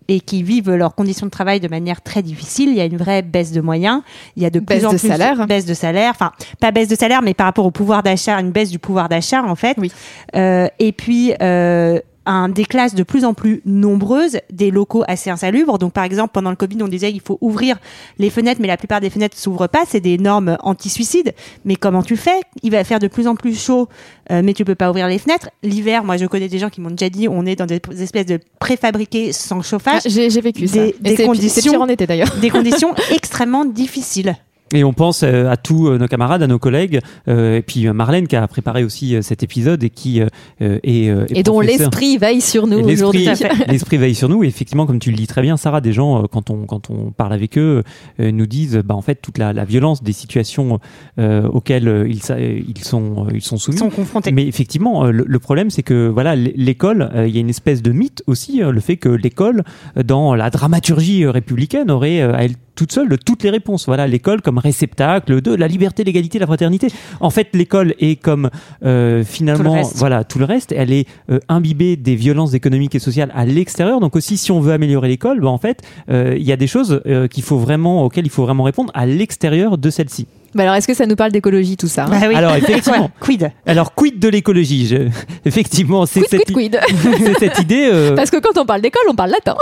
et 0.07 0.19
qui 0.19 0.43
vivent 0.43 0.71
leurs 0.71 0.95
conditions 0.95 1.25
de 1.25 1.31
travail 1.31 1.59
de 1.59 1.67
manière 1.67 2.01
très 2.01 2.21
difficile. 2.21 2.69
Il 2.69 2.75
y 2.75 2.81
a 2.81 2.85
une 2.85 2.97
vraie 2.97 3.21
baisse 3.21 3.51
de 3.51 3.61
moyens. 3.61 4.01
Il 4.35 4.43
y 4.43 4.45
a 4.45 4.49
de 4.49 4.59
Baisse 4.59 4.79
plus 4.79 4.85
en 4.87 4.93
de 4.93 4.97
plus 4.97 5.07
salaire. 5.07 5.47
baisse 5.47 5.65
de 5.65 5.73
salaire. 5.73 6.11
Enfin 6.11 6.31
pas 6.59 6.71
baisse 6.71 6.87
de 6.87 6.95
salaire 6.95 7.21
mais 7.21 7.33
par 7.33 7.47
rapport 7.47 7.65
au 7.65 7.71
pouvoir 7.71 8.03
d'achat 8.03 8.39
une 8.39 8.51
baisse 8.51 8.69
du 8.69 8.79
pouvoir 8.79 9.09
d'achat 9.09 9.43
en 9.43 9.55
fait. 9.55 9.77
Oui. 9.77 9.91
Euh, 10.35 10.67
et 10.79 10.91
puis 10.91 11.33
euh, 11.41 11.99
un, 12.25 12.49
des 12.49 12.65
classes 12.65 12.95
de 12.95 13.03
plus 13.03 13.23
en 13.25 13.33
plus 13.33 13.61
nombreuses, 13.65 14.37
des 14.51 14.71
locaux 14.71 15.03
assez 15.07 15.29
insalubres. 15.29 15.77
Donc, 15.77 15.93
par 15.93 16.03
exemple, 16.03 16.31
pendant 16.33 16.49
le 16.49 16.55
Covid, 16.55 16.77
on 16.81 16.87
disait 16.87 17.11
qu'il 17.11 17.21
faut 17.21 17.37
ouvrir 17.41 17.77
les 18.17 18.29
fenêtres, 18.29 18.59
mais 18.61 18.67
la 18.67 18.77
plupart 18.77 18.99
des 19.01 19.09
fenêtres 19.09 19.37
s'ouvrent 19.37 19.67
pas. 19.67 19.83
C'est 19.87 19.99
des 19.99 20.17
normes 20.17 20.57
anti-suicide. 20.61 21.33
Mais 21.65 21.75
comment 21.75 22.03
tu 22.03 22.17
fais? 22.17 22.39
Il 22.63 22.71
va 22.71 22.83
faire 22.83 22.99
de 22.99 23.07
plus 23.07 23.27
en 23.27 23.35
plus 23.35 23.59
chaud, 23.59 23.87
euh, 24.31 24.41
mais 24.43 24.53
tu 24.53 24.65
peux 24.65 24.75
pas 24.75 24.89
ouvrir 24.89 25.07
les 25.07 25.19
fenêtres. 25.19 25.49
L'hiver, 25.63 26.03
moi, 26.03 26.17
je 26.17 26.25
connais 26.25 26.47
des 26.47 26.59
gens 26.59 26.69
qui 26.69 26.81
m'ont 26.81 26.89
déjà 26.91 27.09
dit, 27.09 27.27
on 27.27 27.45
est 27.45 27.55
dans 27.55 27.65
des 27.67 27.79
espèces 28.01 28.25
de 28.25 28.39
préfabriqués 28.59 29.31
sans 29.31 29.59
Ah, 29.59 29.63
chauffage, 29.63 30.01
J'ai 30.05 30.29
j'ai 30.29 30.41
vécu 30.41 30.67
ça. 30.67 30.79
Des- 30.99 31.15
conditions- 31.25 31.81
en 31.81 31.87
été 31.87 32.07
d'ailleurs. 32.07 32.33
des 32.41 32.49
conditions 32.49 32.93
extrêmement 33.11 33.65
difficiles. 33.65 34.35
Et 34.73 34.83
on 34.83 34.93
pense 34.93 35.21
euh, 35.23 35.47
à 35.49 35.57
tous 35.57 35.87
euh, 35.87 35.97
nos 35.99 36.07
camarades, 36.07 36.41
à 36.41 36.47
nos 36.47 36.57
collègues, 36.57 36.99
euh, 37.27 37.57
et 37.57 37.61
puis 37.61 37.87
Marlène 37.87 38.27
qui 38.27 38.35
a 38.35 38.47
préparé 38.47 38.83
aussi 38.83 39.15
cet 39.21 39.43
épisode 39.43 39.83
et 39.83 39.91
qui 39.91 40.19
est, 40.19 40.27
euh, 40.61 40.79
est 40.83 41.13
Et 41.37 41.43
dont 41.43 41.59
l'esprit 41.59 42.17
veille 42.17 42.41
sur 42.41 42.65
nous 42.65 42.79
aujourd'hui. 42.79 43.27
L'esprit, 43.67 43.97
veille 43.97 44.15
sur 44.15 44.27
nous. 44.27 44.43
Et 44.43 44.47
effectivement, 44.47 44.87
comme 44.87 44.97
tu 44.99 45.11
le 45.11 45.17
dis 45.17 45.27
très 45.27 45.43
bien, 45.43 45.55
Sarah, 45.55 45.81
des 45.81 45.93
gens, 45.93 46.23
quand 46.31 46.49
on, 46.49 46.65
quand 46.65 46.89
on 46.89 47.11
parle 47.11 47.33
avec 47.33 47.57
eux, 47.59 47.83
euh, 48.19 48.31
nous 48.31 48.47
disent, 48.47 48.81
bah, 48.83 48.95
en 48.95 49.01
fait, 49.01 49.15
toute 49.21 49.37
la, 49.37 49.53
la 49.53 49.65
violence 49.65 50.01
des 50.01 50.13
situations 50.13 50.79
euh, 51.19 51.47
auxquelles 51.47 52.05
ils, 52.09 52.23
sa- 52.23 52.39
ils, 52.39 52.83
sont, 52.83 53.27
ils 53.33 53.41
sont 53.43 53.57
soumis. 53.57 53.77
Ils 53.77 53.79
sont 53.79 53.89
confrontés. 53.91 54.31
Mais 54.31 54.47
effectivement, 54.47 55.05
le, 55.05 55.25
le 55.27 55.39
problème, 55.39 55.69
c'est 55.69 55.83
que 55.83 56.07
voilà, 56.07 56.35
l'école, 56.35 57.11
euh, 57.13 57.27
il 57.27 57.35
y 57.35 57.37
a 57.37 57.41
une 57.41 57.49
espèce 57.49 57.83
de 57.83 57.91
mythe 57.91 58.23
aussi, 58.25 58.63
euh, 58.63 58.71
le 58.71 58.79
fait 58.81 58.97
que 58.97 59.09
l'école, 59.09 59.63
dans 60.03 60.33
la 60.33 60.49
dramaturgie 60.49 61.25
républicaine, 61.27 61.91
aurait 61.91 62.21
euh, 62.21 62.33
à 62.35 62.43
elle 62.45 62.55
toute 62.75 62.91
seule 62.91 63.09
de 63.09 63.15
toutes 63.15 63.43
les 63.43 63.49
réponses. 63.49 63.85
Voilà, 63.85 64.07
l'école 64.07 64.41
comme 64.41 64.57
réceptacle 64.57 65.41
de 65.41 65.53
la 65.53 65.67
liberté, 65.67 66.03
l'égalité, 66.03 66.39
la 66.39 66.45
fraternité. 66.45 66.87
En 67.19 67.29
fait, 67.29 67.49
l'école 67.53 67.95
est 67.99 68.21
comme 68.21 68.49
euh, 68.83 69.23
finalement, 69.23 69.73
reste. 69.73 69.97
voilà, 69.97 70.23
tout 70.23 70.39
le 70.39 70.45
reste. 70.45 70.71
Elle 70.71 70.91
est 70.91 71.07
euh, 71.29 71.39
imbibée 71.49 71.95
des 71.95 72.15
violences 72.15 72.53
économiques 72.53 72.95
et 72.95 72.99
sociales 72.99 73.31
à 73.33 73.45
l'extérieur. 73.45 73.99
Donc 73.99 74.15
aussi, 74.15 74.37
si 74.37 74.51
on 74.51 74.59
veut 74.59 74.73
améliorer 74.73 75.07
l'école, 75.07 75.39
ben, 75.39 75.47
en 75.47 75.57
fait, 75.57 75.81
euh, 76.09 76.35
il 76.37 76.43
y 76.43 76.51
a 76.51 76.57
des 76.57 76.67
choses 76.67 77.01
euh, 77.05 77.27
qu'il 77.27 77.43
faut 77.43 77.57
vraiment, 77.57 78.03
auxquelles 78.03 78.25
il 78.25 78.31
faut 78.31 78.43
vraiment 78.43 78.63
répondre 78.63 78.91
à 78.93 79.05
l'extérieur 79.05 79.77
de 79.77 79.89
celle-ci. 79.89 80.27
Bah 80.55 80.63
alors, 80.63 80.75
est-ce 80.75 80.87
que 80.87 80.93
ça 80.93 81.05
nous 81.05 81.15
parle 81.15 81.31
d'écologie 81.31 81.77
tout 81.77 81.87
ça 81.87 82.05
hein 82.05 82.09
Bah 82.09 82.27
oui. 82.27 82.33
Alors, 82.35 82.55
effectivement. 82.55 83.11
Quid 83.19 83.51
Alors, 83.67 83.93
quid 83.93 84.17
de 84.19 84.27
l'écologie 84.29 84.87
Je- 84.87 85.09
Effectivement, 85.45 86.05
c'est 86.05 86.21
Quid, 86.21 86.29
cette, 86.31 86.45
quid, 86.53 86.79
quid. 86.81 87.35
cette 87.39 87.59
idée. 87.59 87.89
euh, 87.91 88.15
Parce 88.15 88.29
que 88.31 88.37
quand 88.37 88.57
on 88.59 88.65
parle 88.65 88.81
d'école, 88.81 89.03
on 89.09 89.15
parle 89.15 89.31
latin. 89.31 89.55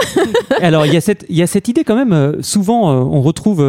Alors, 0.62 0.86
il 0.86 0.94
y, 0.94 0.98
a 0.98 1.02
cette, 1.02 1.26
il 1.30 1.36
y 1.36 1.42
a 1.42 1.48
cette 1.48 1.68
idée 1.68 1.84
quand 1.84 1.96
même, 1.96 2.14
euh, 2.14 2.42
souvent 2.42 2.92
euh, 2.92 2.96
on 3.04 3.22
retrouve 3.22 3.62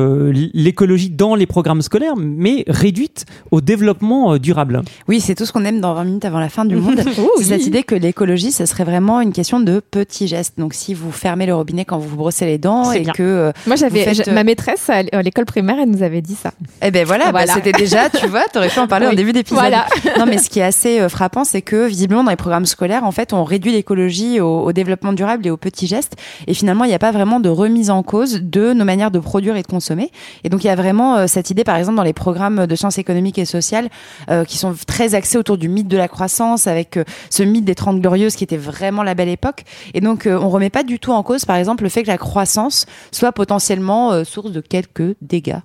l'écologie 0.52 1.10
dans 1.10 1.34
les 1.34 1.46
programmes 1.46 1.82
scolaires, 1.82 2.14
mais 2.16 2.64
réduite 2.68 3.24
au 3.50 3.60
développement 3.60 4.36
durable. 4.38 4.82
Oui, 5.08 5.20
c'est 5.20 5.34
tout 5.34 5.46
ce 5.46 5.52
qu'on 5.52 5.64
aime 5.64 5.80
dans 5.80 5.94
20 5.94 6.04
minutes 6.04 6.24
avant 6.24 6.40
la 6.40 6.48
fin 6.48 6.64
du 6.64 6.76
monde. 6.76 7.00
Oh, 7.18 7.30
c'est 7.38 7.44
cette 7.44 7.66
idée 7.66 7.82
que 7.82 7.94
l'écologie, 7.94 8.52
ce 8.52 8.66
serait 8.66 8.84
vraiment 8.84 9.20
une 9.20 9.32
question 9.32 9.60
de 9.60 9.80
petits 9.80 10.28
gestes. 10.28 10.54
Donc, 10.58 10.74
si 10.74 10.94
vous 10.94 11.10
fermez 11.12 11.46
le 11.46 11.54
robinet 11.54 11.84
quand 11.84 11.98
vous 11.98 12.08
vous 12.08 12.16
brossez 12.16 12.44
les 12.46 12.58
dents 12.58 12.92
et 12.92 13.00
bien. 13.00 13.12
que, 13.12 13.22
euh, 13.22 13.52
Moi, 13.66 13.76
j'avais 13.76 14.04
faites, 14.04 14.28
ma 14.28 14.44
maîtresse 14.44 14.90
à 14.90 15.22
l'école 15.22 15.46
primaire, 15.46 15.76
elle 15.80 15.90
nous 15.90 16.02
avait 16.02 16.20
dit 16.22 16.34
ça. 16.34 16.52
eh 16.82 16.90
ben 16.90 17.04
voilà, 17.06 17.13
bah, 17.26 17.30
Voilà. 17.30 17.54
c'était 17.54 17.72
déjà, 17.72 18.10
tu 18.10 18.26
vois, 18.26 18.44
t'aurais 18.52 18.68
pu 18.68 18.78
en 18.78 18.86
parler 18.86 19.06
en 19.06 19.10
Oui. 19.10 19.16
début 19.16 19.32
d'épisode. 19.32 19.58
Voilà. 19.58 19.86
Non, 20.18 20.26
mais 20.26 20.38
ce 20.38 20.48
qui 20.48 20.60
est 20.60 20.64
assez 20.64 21.00
euh, 21.00 21.08
frappant, 21.08 21.44
c'est 21.44 21.62
que 21.62 21.86
visiblement 21.86 22.24
dans 22.24 22.30
les 22.30 22.36
programmes 22.36 22.66
scolaires, 22.66 23.04
en 23.04 23.10
fait, 23.12 23.32
on 23.32 23.44
réduit 23.44 23.72
l'écologie 23.72 24.40
au, 24.40 24.60
au 24.62 24.72
développement 24.72 25.12
durable 25.12 25.46
et 25.46 25.50
aux 25.50 25.56
petits 25.56 25.86
gestes. 25.86 26.14
Et 26.46 26.54
finalement, 26.54 26.84
il 26.84 26.88
n'y 26.88 26.94
a 26.94 26.98
pas 26.98 27.10
vraiment 27.12 27.40
de 27.40 27.48
remise 27.48 27.90
en 27.90 28.02
cause 28.02 28.40
de 28.42 28.72
nos 28.72 28.84
manières 28.84 29.10
de 29.10 29.18
produire 29.18 29.56
et 29.56 29.62
de 29.62 29.66
consommer. 29.66 30.10
Et 30.44 30.48
donc, 30.48 30.62
il 30.64 30.66
y 30.68 30.70
a 30.70 30.76
vraiment 30.76 31.16
euh, 31.16 31.26
cette 31.26 31.50
idée, 31.50 31.64
par 31.64 31.76
exemple, 31.76 31.96
dans 31.96 32.02
les 32.02 32.12
programmes 32.12 32.66
de 32.66 32.76
sciences 32.76 32.98
économiques 32.98 33.38
et 33.38 33.44
sociales, 33.44 33.88
euh, 34.30 34.44
qui 34.44 34.58
sont 34.58 34.74
très 34.86 35.14
axés 35.14 35.38
autour 35.38 35.58
du 35.58 35.68
mythe 35.68 35.88
de 35.88 35.96
la 35.96 36.08
croissance, 36.08 36.66
avec 36.66 36.96
euh, 36.96 37.04
ce 37.30 37.42
mythe 37.42 37.64
des 37.64 37.74
Trente 37.74 38.00
Glorieuses 38.00 38.36
qui 38.36 38.44
était 38.44 38.56
vraiment 38.56 39.02
la 39.02 39.14
belle 39.14 39.28
époque. 39.28 39.64
Et 39.94 40.00
donc, 40.00 40.26
euh, 40.26 40.38
on 40.40 40.48
remet 40.48 40.70
pas 40.70 40.82
du 40.84 40.98
tout 40.98 41.12
en 41.12 41.22
cause, 41.22 41.44
par 41.44 41.56
exemple, 41.56 41.82
le 41.82 41.88
fait 41.90 42.02
que 42.02 42.08
la 42.08 42.18
croissance 42.18 42.86
soit 43.12 43.32
potentiellement 43.32 44.12
euh, 44.12 44.24
source 44.24 44.52
de 44.52 44.60
quelques 44.60 45.16
dégâts. 45.22 45.58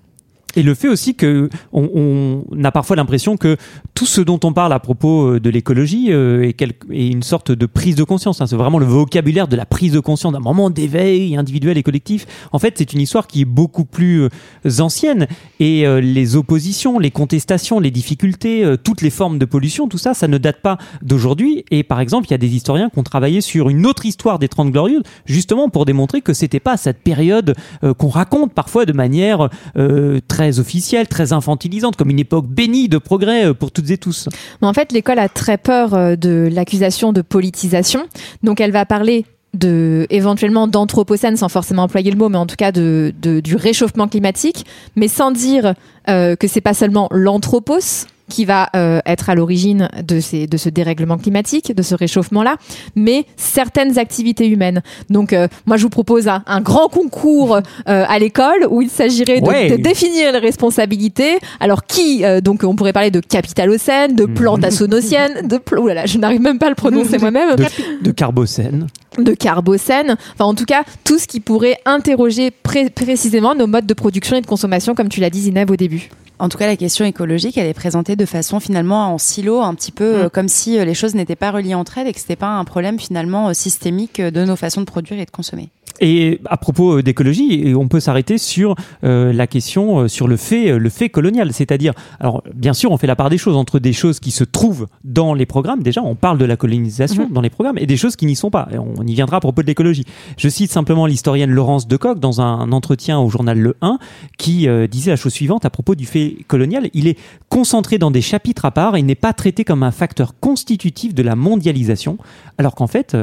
Et 0.56 0.63
le 0.63 0.74
fait 0.74 0.88
aussi 0.88 1.15
que 1.15 1.50
on, 1.74 2.44
on 2.51 2.63
a 2.63 2.72
parfois 2.72 2.96
l'impression 2.96 3.38
que 3.38 3.58
tout 3.94 4.06
ce 4.06 4.22
dont 4.22 4.39
on 4.44 4.53
parle 4.53 4.74
à 4.74 4.79
propos 4.79 5.36
euh, 5.36 5.39
de 5.39 5.50
l'écologie 5.50 6.08
euh, 6.10 6.41
est, 6.41 6.62
est 6.62 7.08
une 7.08 7.24
sorte 7.24 7.51
de 7.51 7.65
prise 7.65 7.96
de 7.96 8.03
conscience. 8.03 8.41
hein. 8.41 8.48
C'est 8.48 8.56
vraiment 8.56 8.79
le 8.79 8.86
vocabulaire 8.86 9.48
de 9.48 9.56
la 9.56 9.65
prise 9.65 9.94
de 9.94 10.00
conscience, 10.00 10.34
d'un 10.34 10.39
moment 10.39 10.70
d'éveil 10.70 11.36
individuel 11.38 11.77
et 11.77 11.84
collectif. 11.84 12.25
En 12.51 12.60
fait, 12.60 12.75
c'est 12.77 12.94
une 12.94 13.01
histoire 13.01 13.27
qui 13.27 13.41
est 13.41 13.46
beaucoup 13.46 13.86
plus 13.86 14.24
euh, 14.24 14.79
ancienne. 14.79 15.27
Et 15.60 15.86
les 16.01 16.36
oppositions, 16.36 17.00
les 17.00 17.12
contestations, 17.12 17.79
les 17.79 17.91
difficultés, 17.91 18.75
toutes 18.84 19.01
les 19.01 19.10
formes 19.10 19.38
de 19.38 19.46
pollution, 19.46 19.88
tout 19.88 19.98
ça, 19.98 20.13
ça 20.13 20.27
ne 20.27 20.38
date 20.38 20.62
pas 20.62 20.77
d'aujourd'hui. 21.01 21.65
Et 21.70 21.84
par 21.84 22.00
exemple, 22.00 22.27
il 22.27 22.32
y 22.32 22.34
a 22.34 22.38
des 22.38 22.56
historiens 22.56 22.89
qui 22.89 22.98
ont 23.00 23.03
travaillé 23.03 23.41
sur 23.41 23.70
une 23.70 23.86
autre 23.86 24.06
histoire 24.06 24.39
des 24.39 24.48
Trente 24.48 24.72
Glorieuses, 24.72 25.03
justement 25.25 25.70
pour 25.70 25.86
démontrer 25.86 26.22
que 26.22 26.34
c'était 26.34 26.60
pas 26.60 26.77
cette 26.77 27.00
période 27.00 27.56
qu'on 27.98 28.08
raconte 28.08 28.53
parfois 28.53 28.86
de 28.86 28.94
manière 28.94 29.50
euh, 29.77 30.20
très 30.50 30.60
officielle, 30.60 31.08
très 31.08 31.32
infantilisante, 31.32 31.96
comme 31.96 32.10
une 32.10 32.20
époque 32.20 32.48
bénie 32.48 32.89
de 32.89 32.98
progrès 32.98 33.48
euh, 33.48 33.53
pour 33.53 33.72
toutes 33.72 33.91
et 33.91 33.98
tous. 33.98 34.27
Mais 34.62 34.68
en 34.68 34.74
fait, 34.74 34.91
l'école 34.91 35.20
a 35.20 35.29
très 35.29 35.58
peur 35.58 35.94
euh, 35.94 36.15
de 36.15 36.50
l'accusation 36.51 37.13
de 37.13 37.22
politisation. 37.22 38.08
Donc, 38.41 38.60
elle 38.60 38.72
va 38.72 38.86
parler 38.86 39.25
de 39.53 40.08
éventuellement 40.10 40.68
d'anthropocène 40.68 41.36
sans 41.38 41.50
forcément 41.50 41.84
employer 41.84 42.12
le 42.12 42.18
mot 42.18 42.29
mais 42.29 42.38
en 42.38 42.46
tout 42.46 42.56
cas 42.56 42.72
de, 42.72 43.12
du 43.20 43.56
réchauffement 43.56 44.08
climatique 44.08 44.63
mais 44.96 45.08
sans 45.08 45.32
dire 45.32 45.74
euh, 46.08 46.36
que 46.36 46.48
c'est 46.48 46.62
pas 46.62 46.75
seulement 46.75 47.08
l'anthropos 47.10 48.06
qui 48.29 48.45
va 48.45 48.69
euh, 48.75 49.00
être 49.05 49.29
à 49.29 49.36
l'origine 49.36 49.89
de, 50.07 50.19
ces, 50.19 50.48
de 50.48 50.55
ce 50.57 50.69
dérèglement 50.69 51.17
climatique, 51.17 51.75
de 51.75 51.81
ce 51.81 51.95
réchauffement-là, 51.95 52.55
mais 52.95 53.25
certaines 53.36 54.00
activités 54.00 54.48
humaines. 54.48 54.81
Donc, 55.09 55.33
euh, 55.33 55.48
moi, 55.65 55.75
je 55.77 55.83
vous 55.83 55.89
propose 55.89 56.27
un, 56.27 56.43
un 56.48 56.62
grand 56.62 56.88
concours 56.88 57.55
euh, 57.57 57.62
à 58.07 58.19
l'école 58.19 58.67
où 58.69 58.81
il 58.81 58.89
s'agirait 58.89 59.41
de, 59.41 59.48
Ouais. 59.48 59.69
de 59.71 59.75
définir 59.75 60.31
les 60.31 60.39
responsabilités. 60.39 61.39
Alors, 61.59 61.86
qui 61.86 62.24
Donc, 62.43 62.63
on 62.63 62.75
pourrait 62.75 62.93
parler 62.93 63.12
de 63.12 63.19
capitalocène, 63.19 64.15
de 64.15 64.25
plantationocène, 64.25 65.48
de... 65.48 65.57
pl- 65.57 65.86
là 65.88 65.93
là, 65.93 66.05
je 66.05 66.17
n'arrive 66.17 66.41
même 66.41 66.59
pas 66.59 66.67
à 66.67 66.69
le 66.69 66.75
prononcer 66.75 67.17
moi-même 67.17 67.55
De, 67.55 67.65
de 68.03 68.12
Carbocène. 68.12 68.88
de 69.17 69.33
carbocène, 69.33 70.15
enfin 70.33 70.45
en 70.45 70.53
tout 70.53 70.65
cas 70.65 70.83
tout 71.03 71.17
ce 71.17 71.27
qui 71.27 71.39
pourrait 71.39 71.77
interroger 71.86 72.51
pré- 72.51 72.89
précisément 72.89 73.55
nos 73.55 73.65
modes 73.67 73.86
de 73.88 73.93
production 73.93 74.36
et 74.36 74.41
de 74.41 74.45
consommation 74.45 74.93
comme 74.95 75.09
tu 75.09 75.19
l'as 75.19 75.29
dit 75.29 75.41
Zineb 75.41 75.69
au 75.71 75.75
début. 75.75 76.09
En 76.41 76.48
tout 76.48 76.58
cas, 76.58 76.67
la 76.67 76.77
question 76.77 77.03
écologique, 77.03 77.58
elle 77.58 77.67
est 77.67 77.74
présentée 77.74 78.15
de 78.15 78.25
façon 78.25 78.62
finalement 78.62 79.13
en 79.13 79.17
silo, 79.17 79.60
un 79.60 79.75
petit 79.75 79.91
peu 79.91 80.24
euh, 80.24 80.29
comme 80.29 80.48
si 80.48 80.79
euh, 80.79 80.86
les 80.86 80.93
choses 80.93 81.13
n'étaient 81.13 81.36
pas 81.36 81.51
reliées 81.51 81.75
entre 81.75 81.98
elles 81.98 82.08
et 82.08 82.13
que 82.13 82.19
c'était 82.19 82.38
pas 82.38 82.48
un 82.48 82.63
problème 82.63 82.98
finalement 82.98 83.50
euh, 83.50 83.53
systémique 83.53 84.22
de 84.22 84.46
nos 84.46 84.55
façons 84.55 84.79
de 84.79 84.86
produire 84.86 85.19
et 85.19 85.25
de 85.25 85.31
consommer. 85.31 85.67
Et 86.00 86.39
à 86.46 86.58
propos 86.58 86.98
euh, 86.98 87.03
d'écologie, 87.03 87.74
on 87.75 87.88
peut 87.88 88.00
s'arrêter 88.00 88.38
sur 88.38 88.75
euh, 89.03 89.34
la 89.34 89.48
question, 89.48 90.00
euh, 90.00 90.08
sur 90.08 90.27
le 90.27 90.38
fait, 90.38 90.77
le 90.77 90.89
fait 90.89 91.10
colonial. 91.10 91.51
C'est-à-dire, 91.53 91.94
alors 92.20 92.44
bien 92.53 92.74
sûr, 92.74 92.91
on 92.91 92.98
fait 92.98 93.08
la 93.08 93.15
part 93.15 93.29
des 93.29 93.38
choses 93.38 93.56
entre 93.56 93.79
des 93.79 93.94
choses 93.94 94.20
qui 94.20 94.32
se 94.32 94.44
trouvent 94.44 94.88
dans 95.03 95.34
les 95.34 95.46
programmes. 95.46 95.84
Déjà, 95.84 96.01
on 96.01 96.15
parle 96.15 96.38
de 96.38 96.46
la 96.46 96.56
colonisation 96.56 97.27
dans 97.29 97.41
les 97.41 97.50
programmes 97.50 97.77
et 97.77 97.86
des 97.86 97.98
choses 97.98 98.15
qui 98.15 98.25
n'y 98.25 98.36
sont 98.36 98.50
pas. 98.50 98.68
Et 98.72 98.77
on 98.77 99.06
y 99.06 99.13
viendra 99.13 99.38
à 99.38 99.39
propos 99.39 99.62
de 99.62 99.68
l'écologie. 99.68 100.06
Je 100.38 100.48
cite 100.48 100.72
simplement 100.72 101.06
l'historienne 101.06 101.51
Laurence 101.51 101.88
Decoq 101.88 102.20
dans 102.20 102.41
un 102.41 102.72
entretien 102.72 103.20
au 103.20 103.29
journal 103.29 103.60
Le 103.60 103.75
1 103.82 104.00
qui 104.38 104.68
euh, 104.68 104.88
disait 104.88 105.12
la 105.12 105.18
chose 105.18 105.34
suivante 105.34 105.65
à 105.65 105.70
propos 105.70 105.96
du 105.96 106.06
fait 106.06 106.38
colonial. 106.48 106.89
Il 106.94 107.08
est 107.08 107.18
concentré 107.50 107.98
dans 107.98 108.12
des 108.12 108.22
chapitres 108.22 108.65
à 108.65 108.72
part 108.72 108.96
et 108.96 109.01
n'est 109.01 109.15
pas 109.15 109.34
traité 109.34 109.63
comme 109.63 109.84
un 109.84 109.91
facteur 109.91 110.39
constitutif 110.39 111.13
de 111.13 111.24
la 111.24 111.36
mondialisation, 111.36 112.18
alors 112.58 112.75
qu'en 112.75 112.88
fait, 112.88 113.15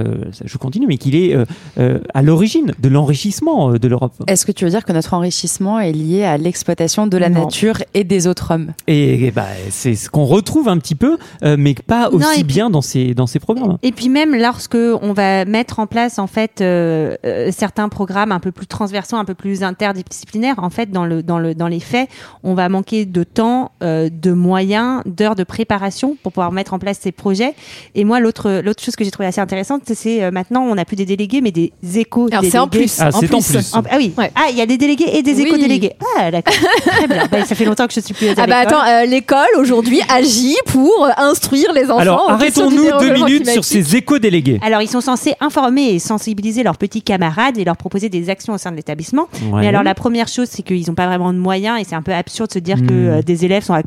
je 0.44 0.58
continue, 0.58 0.86
mais 0.86 0.96
qu'il 0.96 1.14
est 1.14 1.36
à 1.76 2.22
l'origine 2.22 2.65
de 2.78 2.88
l'enrichissement 2.88 3.72
euh, 3.72 3.78
de 3.78 3.88
l'Europe. 3.88 4.12
Est-ce 4.26 4.44
que 4.46 4.52
tu 4.52 4.64
veux 4.64 4.70
dire 4.70 4.84
que 4.84 4.92
notre 4.92 5.14
enrichissement 5.14 5.78
est 5.80 5.92
lié 5.92 6.24
à 6.24 6.36
l'exploitation 6.38 7.06
de 7.06 7.16
la 7.16 7.28
Non. 7.28 7.44
nature 7.44 7.78
et 7.94 8.04
des 8.04 8.26
autres 8.26 8.52
hommes? 8.52 8.72
Et, 8.86 9.26
et 9.26 9.30
bah, 9.30 9.46
c'est 9.70 9.94
ce 9.94 10.08
qu'on 10.10 10.24
retrouve 10.24 10.68
un 10.68 10.78
petit 10.78 10.94
peu, 10.94 11.18
euh, 11.42 11.56
mais 11.58 11.74
pas 11.74 12.08
Non, 12.10 12.16
aussi 12.18 12.34
puis- 12.36 12.44
bien 12.44 12.70
dans 12.70 12.82
ces, 12.82 13.14
dans 13.14 13.26
ces 13.26 13.38
programmes. 13.38 13.78
Et 13.82 13.92
puis 13.92 14.08
même 14.08 14.34
lorsque 14.34 14.76
on 14.76 15.12
va 15.12 15.44
mettre 15.44 15.78
en 15.78 15.86
place 15.86 16.18
en 16.18 16.26
fait 16.26 16.60
euh, 16.60 17.16
euh, 17.24 17.50
certains 17.52 17.88
programmes 17.88 18.32
un 18.32 18.40
peu 18.40 18.52
plus 18.52 18.66
transversaux, 18.66 19.16
un 19.16 19.24
peu 19.24 19.34
plus 19.34 19.62
interdisciplinaires, 19.62 20.56
en 20.58 20.70
fait 20.70 20.90
dans 20.90 21.04
le 21.04 21.22
dans 21.22 21.38
le 21.38 21.54
dans 21.54 21.68
les 21.68 21.80
faits, 21.80 22.08
on 22.42 22.54
va 22.54 22.68
manquer 22.68 23.04
de 23.06 23.22
temps, 23.24 23.72
euh, 23.82 24.08
de 24.10 24.32
moyens, 24.32 25.02
d'heures 25.06 25.34
de 25.36 25.44
préparation 25.44 26.16
pour 26.22 26.32
pouvoir 26.32 26.52
mettre 26.52 26.74
en 26.74 26.78
place 26.78 26.98
ces 27.00 27.12
projets. 27.12 27.54
Et 27.94 28.04
moi 28.04 28.20
l'autre 28.20 28.60
l'autre 28.64 28.82
chose 28.82 28.96
que 28.96 29.04
j'ai 29.04 29.10
trouvé 29.10 29.26
assez 29.26 29.40
intéressante, 29.40 29.82
c'est 29.86 30.22
euh, 30.22 30.30
maintenant 30.30 30.62
on 30.62 30.74
n'a 30.74 30.84
plus 30.84 30.96
des 30.96 31.06
délégués 31.06 31.40
mais 31.40 31.52
des 31.52 31.72
échos. 31.94 32.28
Alors 32.30 32.42
c'est 32.56 32.60
en 32.62 32.68
plus. 32.68 32.96
Ah, 33.00 33.10
c'est 33.12 33.34
en 33.34 33.40
plus. 33.40 33.74
En- 33.74 33.82
ah 33.90 33.96
oui. 33.96 34.12
Ouais. 34.16 34.30
Ah, 34.34 34.46
il 34.50 34.56
y 34.56 34.60
a 34.60 34.66
des 34.66 34.76
délégués 34.78 35.10
et 35.12 35.22
des 35.22 35.34
Oui. 35.34 35.42
éco-délégués. 35.48 35.92
Ah, 36.18 36.30
d'accord. 36.30 36.54
Très 36.86 37.06
bien. 37.08 37.26
Bah, 37.30 37.44
ça 37.44 37.54
fait 37.54 37.64
longtemps 37.64 37.86
que 37.86 37.92
je 37.94 38.00
suis 38.00 38.14
plus 38.14 38.28
à 38.28 38.32
Ah 38.36 38.46
bah 38.46 38.60
l'école. 38.60 38.78
attends, 38.78 38.86
euh, 38.88 39.04
l'école 39.06 39.46
aujourd'hui 39.58 40.00
agit 40.08 40.56
pour 40.66 41.08
instruire 41.16 41.72
les 41.72 41.84
enfants. 41.84 41.98
Alors, 41.98 42.30
arrêtons-nous 42.30 42.98
deux 43.00 43.12
minutes 43.12 43.48
sur 43.50 43.64
ces 43.64 43.96
éco-délégués. 43.96 44.58
Alors, 44.62 44.82
ils 44.82 44.88
sont 44.88 45.00
censés 45.00 45.34
informer 45.40 45.94
et 45.94 45.98
sensibiliser 45.98 46.62
leurs 46.62 46.76
petits 46.78 47.02
camarades 47.02 47.58
et 47.58 47.64
leur 47.64 47.76
proposer 47.76 48.08
des 48.08 48.30
actions 48.30 48.54
au 48.54 48.58
sein 48.58 48.70
de 48.70 48.76
l'établissement. 48.76 49.28
Ouais. 49.52 49.60
Mais 49.62 49.68
alors, 49.68 49.82
la 49.82 49.94
première 49.94 50.28
chose, 50.28 50.48
c'est 50.50 50.62
qu'ils 50.62 50.86
n'ont 50.88 50.94
pas 50.94 51.06
vraiment 51.06 51.32
de 51.32 51.38
moyens 51.38 51.80
et 51.80 51.84
c'est 51.84 51.94
un 51.94 52.02
peu 52.02 52.12
absurde 52.12 52.48
de 52.48 52.54
se 52.54 52.58
dire 52.58 52.76
que 52.78 52.92
Hmm. 52.92 53.08
euh, 53.18 53.22
des 53.22 53.44
élèves 53.44 53.64
sont 53.64 53.80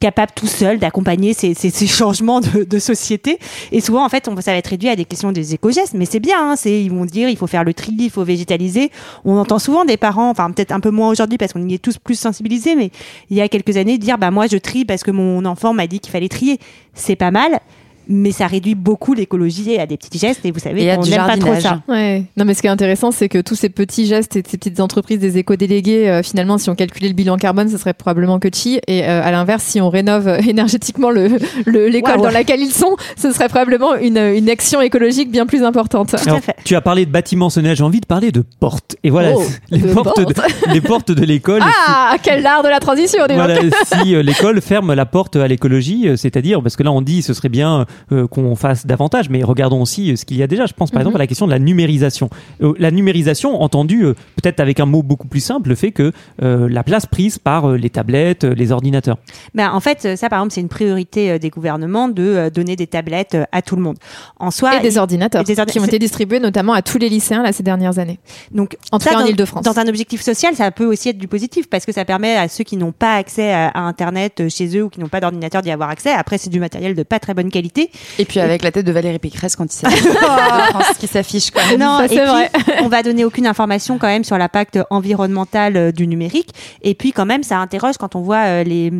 capables 0.00 0.32
tout 0.34 0.46
seuls 0.46 0.78
d'accompagner 0.78 1.32
ces, 1.34 1.54
ces, 1.54 1.70
ces 1.70 1.86
changements 1.86 2.40
de, 2.40 2.64
de 2.64 2.78
société. 2.78 3.38
Et 3.72 3.80
souvent, 3.80 4.04
en 4.04 4.08
fait, 4.08 4.28
on, 4.28 4.40
ça 4.40 4.52
va 4.52 4.58
être 4.58 4.68
réduit 4.68 4.88
à 4.88 4.96
des 4.96 5.04
questions 5.04 5.32
des 5.32 5.54
éco-gestes. 5.54 5.94
Mais 5.94 6.04
c'est 6.04 6.20
bien, 6.20 6.36
hein, 6.50 6.54
c'est, 6.56 6.82
ils 6.82 6.90
vont 6.90 7.04
dire 7.04 7.28
il 7.28 7.36
faut 7.36 7.46
faire 7.46 7.64
le 7.64 7.72
tri, 7.74 8.03
il 8.04 8.10
faut 8.10 8.24
végétaliser. 8.24 8.90
On 9.24 9.36
entend 9.36 9.58
souvent 9.58 9.84
des 9.84 9.96
parents, 9.96 10.30
enfin 10.30 10.50
peut-être 10.50 10.72
un 10.72 10.80
peu 10.80 10.90
moins 10.90 11.08
aujourd'hui 11.08 11.38
parce 11.38 11.52
qu'on 11.52 11.66
y 11.68 11.74
est 11.74 11.78
tous 11.78 11.98
plus 11.98 12.18
sensibilisés, 12.18 12.74
mais 12.76 12.90
il 13.30 13.36
y 13.36 13.40
a 13.40 13.48
quelques 13.48 13.76
années, 13.76 13.98
dire 13.98 14.18
bah 14.18 14.30
moi 14.30 14.46
je 14.46 14.56
trie 14.56 14.84
parce 14.84 15.02
que 15.02 15.10
mon 15.10 15.44
enfant 15.44 15.72
m'a 15.72 15.86
dit 15.86 16.00
qu'il 16.00 16.12
fallait 16.12 16.28
trier. 16.28 16.58
C'est 16.94 17.16
pas 17.16 17.30
mal. 17.30 17.60
Mais 18.08 18.32
ça 18.32 18.46
réduit 18.46 18.74
beaucoup 18.74 19.14
l'écologie 19.14 19.78
à 19.78 19.86
des 19.86 19.96
petits 19.96 20.18
gestes 20.18 20.44
et 20.44 20.50
vous 20.50 20.58
savez 20.58 20.84
Et 20.84 20.96
du 20.98 21.10
n'aime 21.10 21.26
pas 21.26 21.36
trop 21.36 21.54
ça. 21.60 21.80
Ouais. 21.88 22.24
Non, 22.36 22.44
mais 22.44 22.54
ce 22.54 22.60
qui 22.60 22.66
est 22.66 22.70
intéressant, 22.70 23.10
c'est 23.10 23.28
que 23.28 23.40
tous 23.40 23.54
ces 23.54 23.68
petits 23.68 24.06
gestes 24.06 24.36
et 24.36 24.42
ces 24.46 24.56
petites 24.58 24.80
entreprises 24.80 25.18
des 25.18 25.38
éco-délégués, 25.38 26.08
euh, 26.08 26.22
finalement, 26.22 26.58
si 26.58 26.68
on 26.70 26.74
calculait 26.74 27.08
le 27.08 27.14
bilan 27.14 27.36
carbone, 27.36 27.68
ce 27.68 27.78
serait 27.78 27.94
probablement 27.94 28.38
que 28.38 28.48
chi. 28.52 28.80
Et 28.86 29.04
euh, 29.04 29.22
à 29.22 29.30
l'inverse, 29.30 29.62
si 29.64 29.80
on 29.80 29.88
rénove 29.90 30.28
euh, 30.28 30.38
énergétiquement 30.48 31.10
le 31.10 31.28
le- 31.66 31.88
l'école 31.88 32.16
Waouh. 32.16 32.24
dans 32.24 32.30
laquelle 32.32 32.60
ils 32.60 32.72
sont, 32.72 32.96
ce 33.16 33.30
serait 33.32 33.48
probablement 33.48 33.94
une, 33.96 34.18
une 34.18 34.50
action 34.50 34.80
écologique 34.80 35.30
bien 35.30 35.46
plus 35.46 35.62
importante. 35.62 36.10
Tout 36.10 36.16
Alors, 36.24 36.36
à 36.38 36.40
fait. 36.40 36.56
tu 36.64 36.74
as 36.76 36.80
parlé 36.80 37.06
de 37.06 37.10
bâtiments 37.10 37.50
sonnés, 37.50 37.74
j'ai 37.74 37.84
envie 37.84 38.00
de 38.00 38.06
parler 38.06 38.32
de 38.32 38.42
portes. 38.60 38.96
Et 39.02 39.10
voilà, 39.10 39.32
Oh, 39.36 39.42
les, 39.70 39.78
de 39.78 39.92
portes 39.92 40.20
de, 40.20 40.34
les 40.72 40.80
portes 40.80 41.10
de 41.12 41.24
l'école. 41.24 41.62
Ah, 41.62 42.16
quel 42.22 42.44
art 42.46 42.62
de 42.62 42.68
la 42.68 42.80
transition. 42.80 43.20
Voilà, 43.28 43.56
si 44.02 44.14
euh, 44.14 44.22
l'école 44.22 44.60
ferme 44.60 44.92
la 44.94 45.06
porte 45.06 45.36
à 45.36 45.48
l'écologie, 45.48 46.08
c'est-à-dire, 46.16 46.62
parce 46.62 46.76
que 46.76 46.82
là 46.82 46.92
on 46.92 47.00
dit 47.02 47.22
ce 47.22 47.34
serait 47.34 47.48
bien 47.48 47.86
euh, 48.12 48.26
qu'on 48.26 48.54
fasse 48.56 48.86
davantage, 48.86 49.30
mais 49.30 49.42
regardons 49.42 49.82
aussi 49.82 50.12
euh, 50.12 50.16
ce 50.16 50.24
qu'il 50.24 50.36
y 50.36 50.42
a 50.42 50.46
déjà. 50.46 50.66
Je 50.66 50.72
pense 50.72 50.90
par 50.90 50.98
Mhm. 51.00 51.02
exemple 51.02 51.16
à 51.16 51.18
la 51.20 51.26
question 51.26 51.46
de 51.46 51.52
la 51.52 51.58
numérisation. 51.58 52.30
Euh, 52.62 52.72
la 52.78 52.90
numérisation, 52.90 53.60
entendue 53.62 54.04
euh, 54.04 54.14
peut-être 54.40 54.60
avec 54.60 54.80
un 54.80 54.86
mot 54.86 55.02
beaucoup 55.02 55.26
plus 55.28 55.40
simple, 55.40 55.68
le 55.68 55.74
fait 55.74 55.92
que 55.92 56.12
euh, 56.42 56.68
la 56.68 56.82
place 56.82 57.06
prise 57.06 57.38
par 57.38 57.70
euh, 57.70 57.76
les 57.76 57.90
tablettes, 57.90 58.44
euh, 58.44 58.54
les 58.54 58.72
ordinateurs. 58.72 59.16
Ben, 59.54 59.70
en 59.72 59.80
fait, 59.80 60.16
ça, 60.16 60.28
par 60.28 60.40
exemple, 60.40 60.52
c'est 60.54 60.60
une 60.60 60.68
priorité 60.68 61.30
euh, 61.32 61.38
des 61.38 61.50
gouvernements 61.50 62.08
de 62.08 62.22
euh, 62.22 62.50
donner 62.50 62.76
des 62.76 62.86
tablettes 62.86 63.34
euh, 63.34 63.44
à 63.52 63.62
tout 63.62 63.76
le 63.76 63.82
monde. 63.82 63.96
En 64.38 64.50
soi, 64.50 64.76
Et 64.78 64.80
des 64.82 64.94
il- 64.94 64.98
ordinateurs 64.98 65.42
et 65.42 65.44
des 65.44 65.56
ordi- 65.58 65.72
qui 65.72 65.80
ont 65.80 65.84
été 65.84 65.98
distribués 65.98 66.40
notamment 66.40 66.72
à 66.72 66.82
tous 66.82 66.98
les 66.98 67.08
lycéens 67.08 67.42
là, 67.42 67.52
ces 67.52 67.62
dernières 67.62 67.98
années. 67.98 68.18
donc, 68.52 68.76
En 68.92 68.98
tout 68.98 69.08
cas 69.08 69.16
en 69.16 69.20
dans- 69.20 69.26
Ile-de-France. 69.26 69.64
Dans 69.64 69.78
un 69.78 69.86
objectif 69.88 70.20
social, 70.22 70.54
ça 70.54 70.70
peut 70.70 70.86
aussi 70.86 71.08
être 71.10 71.18
du 71.18 71.28
positif 71.28 71.68
parce 71.68 71.84
que 71.84 71.92
ça 71.92 72.04
permet 72.04 72.36
à 72.36 72.48
ceux 72.48 72.64
qui 72.64 72.76
n'ont 72.76 72.92
pas 72.92 73.14
accès 73.16 73.52
à, 73.52 73.68
à 73.68 73.80
Internet 73.80 74.48
chez 74.48 74.76
eux 74.76 74.84
ou 74.84 74.88
qui 74.88 75.00
n'ont 75.00 75.08
pas 75.08 75.20
d'ordinateur 75.20 75.62
d'y 75.62 75.70
avoir 75.70 75.90
accès. 75.90 76.10
Après, 76.10 76.38
c'est 76.38 76.50
du 76.50 76.60
matériel 76.60 76.94
de 76.94 77.02
pas 77.02 77.18
très 77.18 77.34
bonne 77.34 77.50
qualité. 77.50 77.83
Et 78.18 78.24
puis 78.24 78.40
avec 78.40 78.62
la 78.62 78.70
tête 78.72 78.86
de 78.86 78.92
Valérie 78.92 79.18
Pécresse 79.18 79.56
quand 79.56 79.64
il 79.64 79.76
s'affiche, 79.76 80.02
France 80.70 80.96
qui 80.98 81.06
s'affiche 81.06 81.50
quand 81.50 81.66
même. 81.68 81.80
Non, 81.80 81.98
Ça, 81.98 82.04
et 82.06 82.08
c'est 82.08 82.16
puis, 82.20 82.26
vrai. 82.30 82.50
on 82.82 82.88
va 82.88 83.02
donner 83.02 83.24
aucune 83.24 83.46
information 83.46 83.98
quand 83.98 84.06
même 84.06 84.24
sur 84.24 84.38
l'impact 84.38 84.78
environnemental 84.90 85.76
euh, 85.76 85.92
du 85.92 86.06
numérique. 86.06 86.50
Et 86.82 86.94
puis 86.94 87.12
quand 87.12 87.26
même, 87.26 87.42
ça 87.42 87.58
interroge 87.58 87.96
quand 87.98 88.16
on 88.16 88.20
voit 88.20 88.44
euh, 88.46 88.64
les, 88.64 88.92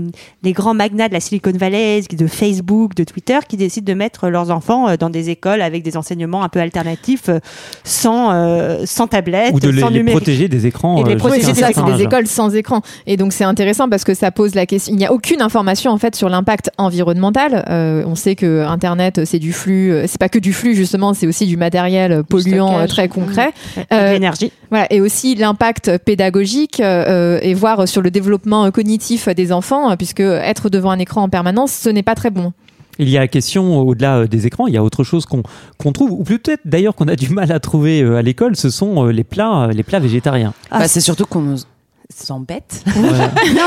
les 0.42 0.52
grands 0.52 0.74
magnats 0.74 1.08
de 1.08 1.12
la 1.14 1.20
Silicon 1.20 1.52
Valley, 1.54 2.02
de 2.10 2.26
Facebook, 2.26 2.94
de 2.94 3.04
Twitter, 3.04 3.38
qui 3.48 3.56
décident 3.56 3.90
de 3.92 3.96
mettre 3.96 4.28
leurs 4.28 4.50
enfants 4.50 4.88
euh, 4.88 4.96
dans 4.96 5.10
des 5.10 5.30
écoles 5.30 5.62
avec 5.62 5.82
des 5.82 5.96
enseignements 5.96 6.42
un 6.42 6.48
peu 6.48 6.60
alternatifs, 6.60 7.28
euh, 7.28 7.38
sans, 7.84 8.32
euh, 8.32 8.82
sans 8.86 9.06
tablette, 9.06 9.52
Ou 9.54 9.60
de 9.60 9.68
les, 9.70 9.80
sans 9.80 9.88
les 9.88 9.98
numérique. 9.98 10.18
protéger 10.20 10.48
des 10.48 10.66
écrans. 10.66 10.98
Et 10.98 11.04
de 11.04 11.08
les 11.10 11.42
c'est 11.42 11.52
des 11.52 11.64
âge. 11.64 12.00
écoles 12.00 12.26
sans 12.26 12.54
écran. 12.54 12.80
Et 13.06 13.16
donc 13.16 13.32
c'est 13.32 13.44
intéressant 13.44 13.88
parce 13.88 14.04
que 14.04 14.14
ça 14.14 14.30
pose 14.30 14.54
la 14.54 14.66
question. 14.66 14.92
Il 14.92 14.96
n'y 14.98 15.06
a 15.06 15.12
aucune 15.12 15.42
information 15.42 15.90
en 15.90 15.98
fait 15.98 16.14
sur 16.14 16.28
l'impact 16.28 16.70
environnemental. 16.78 17.64
Euh, 17.68 18.04
on 18.06 18.14
sait 18.14 18.34
que 18.34 18.64
Internet 18.74 19.24
c'est 19.24 19.38
du 19.38 19.52
flux, 19.52 19.90
euh, 19.92 20.04
c'est 20.06 20.18
pas 20.18 20.28
que 20.28 20.38
du 20.38 20.52
flux 20.52 20.74
justement, 20.74 21.14
c'est 21.14 21.26
aussi 21.26 21.46
du 21.46 21.56
matériel 21.56 22.22
polluant 22.24 22.68
stockage. 22.68 22.84
euh, 22.84 22.92
très 22.92 23.08
concret. 23.08 23.50
Euh, 23.92 24.12
l'énergie. 24.12 24.52
Voilà, 24.70 24.86
et 24.92 25.00
aussi 25.00 25.34
l'impact 25.34 25.98
pédagogique 26.04 26.80
euh, 26.80 27.38
et 27.42 27.54
voir 27.54 27.88
sur 27.88 28.02
le 28.02 28.10
développement 28.10 28.70
cognitif 28.70 29.28
des 29.28 29.52
enfants, 29.52 29.96
puisque 29.96 30.20
être 30.20 30.68
devant 30.68 30.90
un 30.90 30.98
écran 30.98 31.22
en 31.22 31.28
permanence, 31.28 31.72
ce 31.72 31.88
n'est 31.88 32.02
pas 32.02 32.14
très 32.14 32.30
bon. 32.30 32.52
Il 32.98 33.08
y 33.08 33.16
a 33.16 33.20
la 33.20 33.28
question 33.28 33.78
au-delà 33.80 34.26
des 34.26 34.46
écrans, 34.46 34.66
il 34.68 34.74
y 34.74 34.76
a 34.76 34.82
autre 34.84 35.02
chose 35.02 35.26
qu'on 35.26 35.42
qu'on 35.78 35.90
trouve, 35.92 36.12
ou 36.12 36.22
peut-être 36.22 36.60
d'ailleurs 36.64 36.94
qu'on 36.94 37.08
a 37.08 37.16
du 37.16 37.28
mal 37.30 37.50
à 37.50 37.58
trouver 37.58 38.02
à 38.02 38.22
l'école, 38.22 38.54
ce 38.56 38.70
sont 38.70 39.06
les 39.06 39.24
plats, 39.24 39.68
les 39.72 39.82
plats 39.82 39.98
végétariens. 39.98 40.52
Ah, 40.70 40.80
Bah, 40.80 40.88
c'est 40.88 41.00
surtout 41.00 41.26
qu'on 41.26 41.56
embête. 42.30 42.84
non 42.96 43.02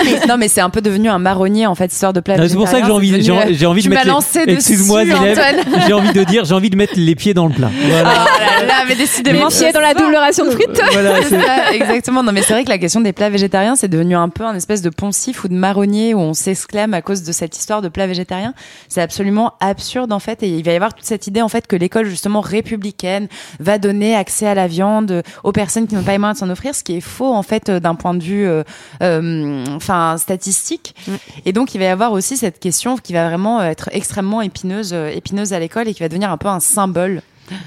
mais, 0.03 0.27
non, 0.27 0.37
mais 0.37 0.47
c'est 0.47 0.61
un 0.61 0.69
peu 0.69 0.81
devenu 0.81 1.09
un 1.09 1.19
marronnier 1.19 1.67
en 1.67 1.75
fait, 1.75 1.91
histoire 1.91 2.13
de 2.13 2.19
plat. 2.19 2.35
C'est 2.47 2.55
pour 2.55 2.67
ça 2.67 2.79
que 2.79 2.85
j'ai 2.85 2.91
envie, 2.91 3.21
j'ai 3.21 3.65
envie 3.65 3.83
de 3.83 3.89
mettre. 3.89 4.45
Les... 4.45 4.53
Excuse-moi, 4.53 5.03
j'ai 5.87 5.93
envie 5.93 6.13
de 6.13 6.23
dire, 6.23 6.45
j'ai 6.45 6.53
envie 6.53 6.69
de 6.69 6.75
mettre 6.75 6.93
les 6.95 7.15
pieds 7.15 7.33
dans 7.33 7.47
le 7.47 7.53
plat. 7.53 7.69
Voilà. 7.87 8.25
Oh 8.25 8.61
là 8.61 8.65
là, 8.65 8.85
mais 8.87 8.95
décidément, 8.95 9.47
les 9.47 9.55
pieds 9.55 9.71
dans 9.71 9.81
la 9.81 9.93
double 9.93 10.15
ration 10.15 10.45
de 10.45 10.51
frites. 10.51 10.81
voilà, 10.91 11.21
ça, 11.23 11.73
exactement. 11.73 12.23
Non 12.23 12.31
mais 12.31 12.41
c'est 12.41 12.53
vrai 12.53 12.63
que 12.63 12.69
la 12.69 12.77
question 12.77 13.01
des 13.01 13.13
plats 13.13 13.29
végétariens, 13.29 13.75
c'est 13.75 13.87
devenu 13.87 14.15
un 14.15 14.29
peu 14.29 14.43
un 14.43 14.55
espèce 14.55 14.81
de 14.81 14.89
poncif 14.89 15.43
ou 15.43 15.47
de 15.47 15.53
marronnier 15.53 16.13
où 16.13 16.19
on 16.19 16.33
s'exclame 16.33 16.93
à 16.93 17.01
cause 17.01 17.23
de 17.23 17.31
cette 17.31 17.57
histoire 17.57 17.81
de 17.81 17.89
plats 17.89 18.07
végétariens. 18.07 18.53
C'est 18.87 19.01
absolument 19.01 19.53
absurde 19.59 20.11
en 20.13 20.19
fait, 20.19 20.43
et 20.43 20.49
il 20.49 20.63
va 20.63 20.71
y 20.71 20.75
avoir 20.75 20.93
toute 20.93 21.05
cette 21.05 21.27
idée 21.27 21.41
en 21.41 21.49
fait 21.49 21.67
que 21.67 21.75
l'école 21.75 22.05
justement 22.05 22.41
républicaine 22.41 23.27
va 23.59 23.77
donner 23.77 24.15
accès 24.15 24.47
à 24.47 24.55
la 24.55 24.67
viande 24.67 25.23
aux 25.43 25.51
personnes 25.51 25.87
qui 25.87 25.95
n'ont 25.95 26.03
pas 26.03 26.11
les 26.13 26.17
moyens 26.17 26.39
de 26.39 26.45
s'en 26.45 26.51
offrir, 26.51 26.75
ce 26.75 26.83
qui 26.83 26.97
est 26.97 27.01
faux 27.01 27.33
en 27.33 27.43
fait 27.43 27.69
d'un 27.71 27.95
point 27.95 28.13
de 28.13 28.23
vue 28.23 28.36
euh, 28.45 28.63
euh, 29.01 29.65
enfin 29.75 30.17
statistique. 30.17 30.95
Mm. 31.07 31.11
Et 31.45 31.53
donc 31.53 31.75
il 31.75 31.79
va 31.79 31.85
y 31.85 31.87
avoir 31.87 32.11
aussi 32.11 32.37
cette 32.37 32.59
question 32.59 32.97
qui 32.97 33.13
va 33.13 33.27
vraiment 33.27 33.61
être 33.61 33.89
extrêmement 33.91 34.41
épineuse, 34.41 34.93
euh, 34.93 35.09
épineuse 35.09 35.53
à 35.53 35.59
l'école 35.59 35.87
et 35.87 35.93
qui 35.93 36.01
va 36.01 36.09
devenir 36.09 36.31
un 36.31 36.37
peu 36.37 36.47
un 36.47 36.59
symbole 36.59 37.21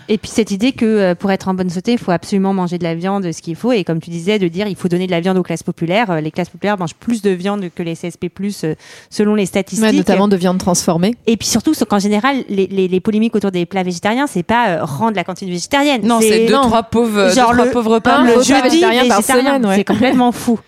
et 0.09 0.19
puis 0.19 0.31
cette 0.31 0.51
idée 0.51 0.73
que 0.73 0.85
euh, 0.85 1.15
pour 1.15 1.31
être 1.31 1.49
en 1.49 1.55
bonne 1.55 1.71
santé, 1.71 1.93
il 1.93 1.99
faut 1.99 2.11
absolument 2.11 2.53
manger 2.53 2.79
de 2.79 2.85
la 2.85 2.95
viande, 2.95 3.31
ce 3.31 3.43
qu'il 3.43 3.57
faut. 3.57 3.73
Et 3.73 3.85
comme 3.85 4.01
tu 4.01 4.11
disais, 4.11 4.39
de 4.39 4.49
dire 4.49 4.67
il 4.67 4.77
faut 4.77 4.89
donner 4.89 5.07
de 5.07 5.11
la 5.11 5.21
viande 5.21 5.39
aux 5.39 5.43
classes 5.43 5.63
populaires. 5.63 6.11
Euh, 6.11 6.21
les 6.21 6.31
classes 6.31 6.49
populaires 6.49 6.79
mangent 6.79 6.95
plus 6.95 7.23
de 7.23 7.31
viande 7.31 7.67
que 7.75 7.83
les 7.83 7.95
CSP+, 7.95 8.31
euh, 8.65 8.75
selon 9.11 9.35
les 9.35 9.47
statistiques. 9.47 9.93
notamment 9.93 10.29
de 10.29 10.37
viande 10.37 10.59
transformée. 10.59 11.15
Et 11.27 11.37
puis 11.37 11.49
surtout, 11.49 11.73
qu'en 11.89 11.99
général, 11.99 12.45
les, 12.49 12.67
les, 12.67 12.89
les, 12.89 13.01
polémiques 13.01 13.35
autour 13.35 13.51
des 13.51 13.67
plats 13.67 13.83
végétariens, 13.83 14.27
c'est 14.27 14.43
pas 14.43 14.85
rendre 14.85 15.17
la 15.17 15.25
cantine 15.25 15.49
végétarienne. 15.49 16.03
Non, 16.07 16.21
c'est 16.21 16.47
deux, 16.47 16.53
trois 16.55 16.83
pauvres, 16.83 17.33
genre 17.35 17.51
deux, 17.53 17.59
trois 17.59 17.71
pauvres 17.71 17.95
repas. 17.95 18.23
le 18.23 18.35
jeudi 18.43 18.63
végétarien, 18.63 19.03
végétarien 19.03 19.61
c'est 19.75 19.85
complètement 19.85 20.33
fou. 20.33 20.59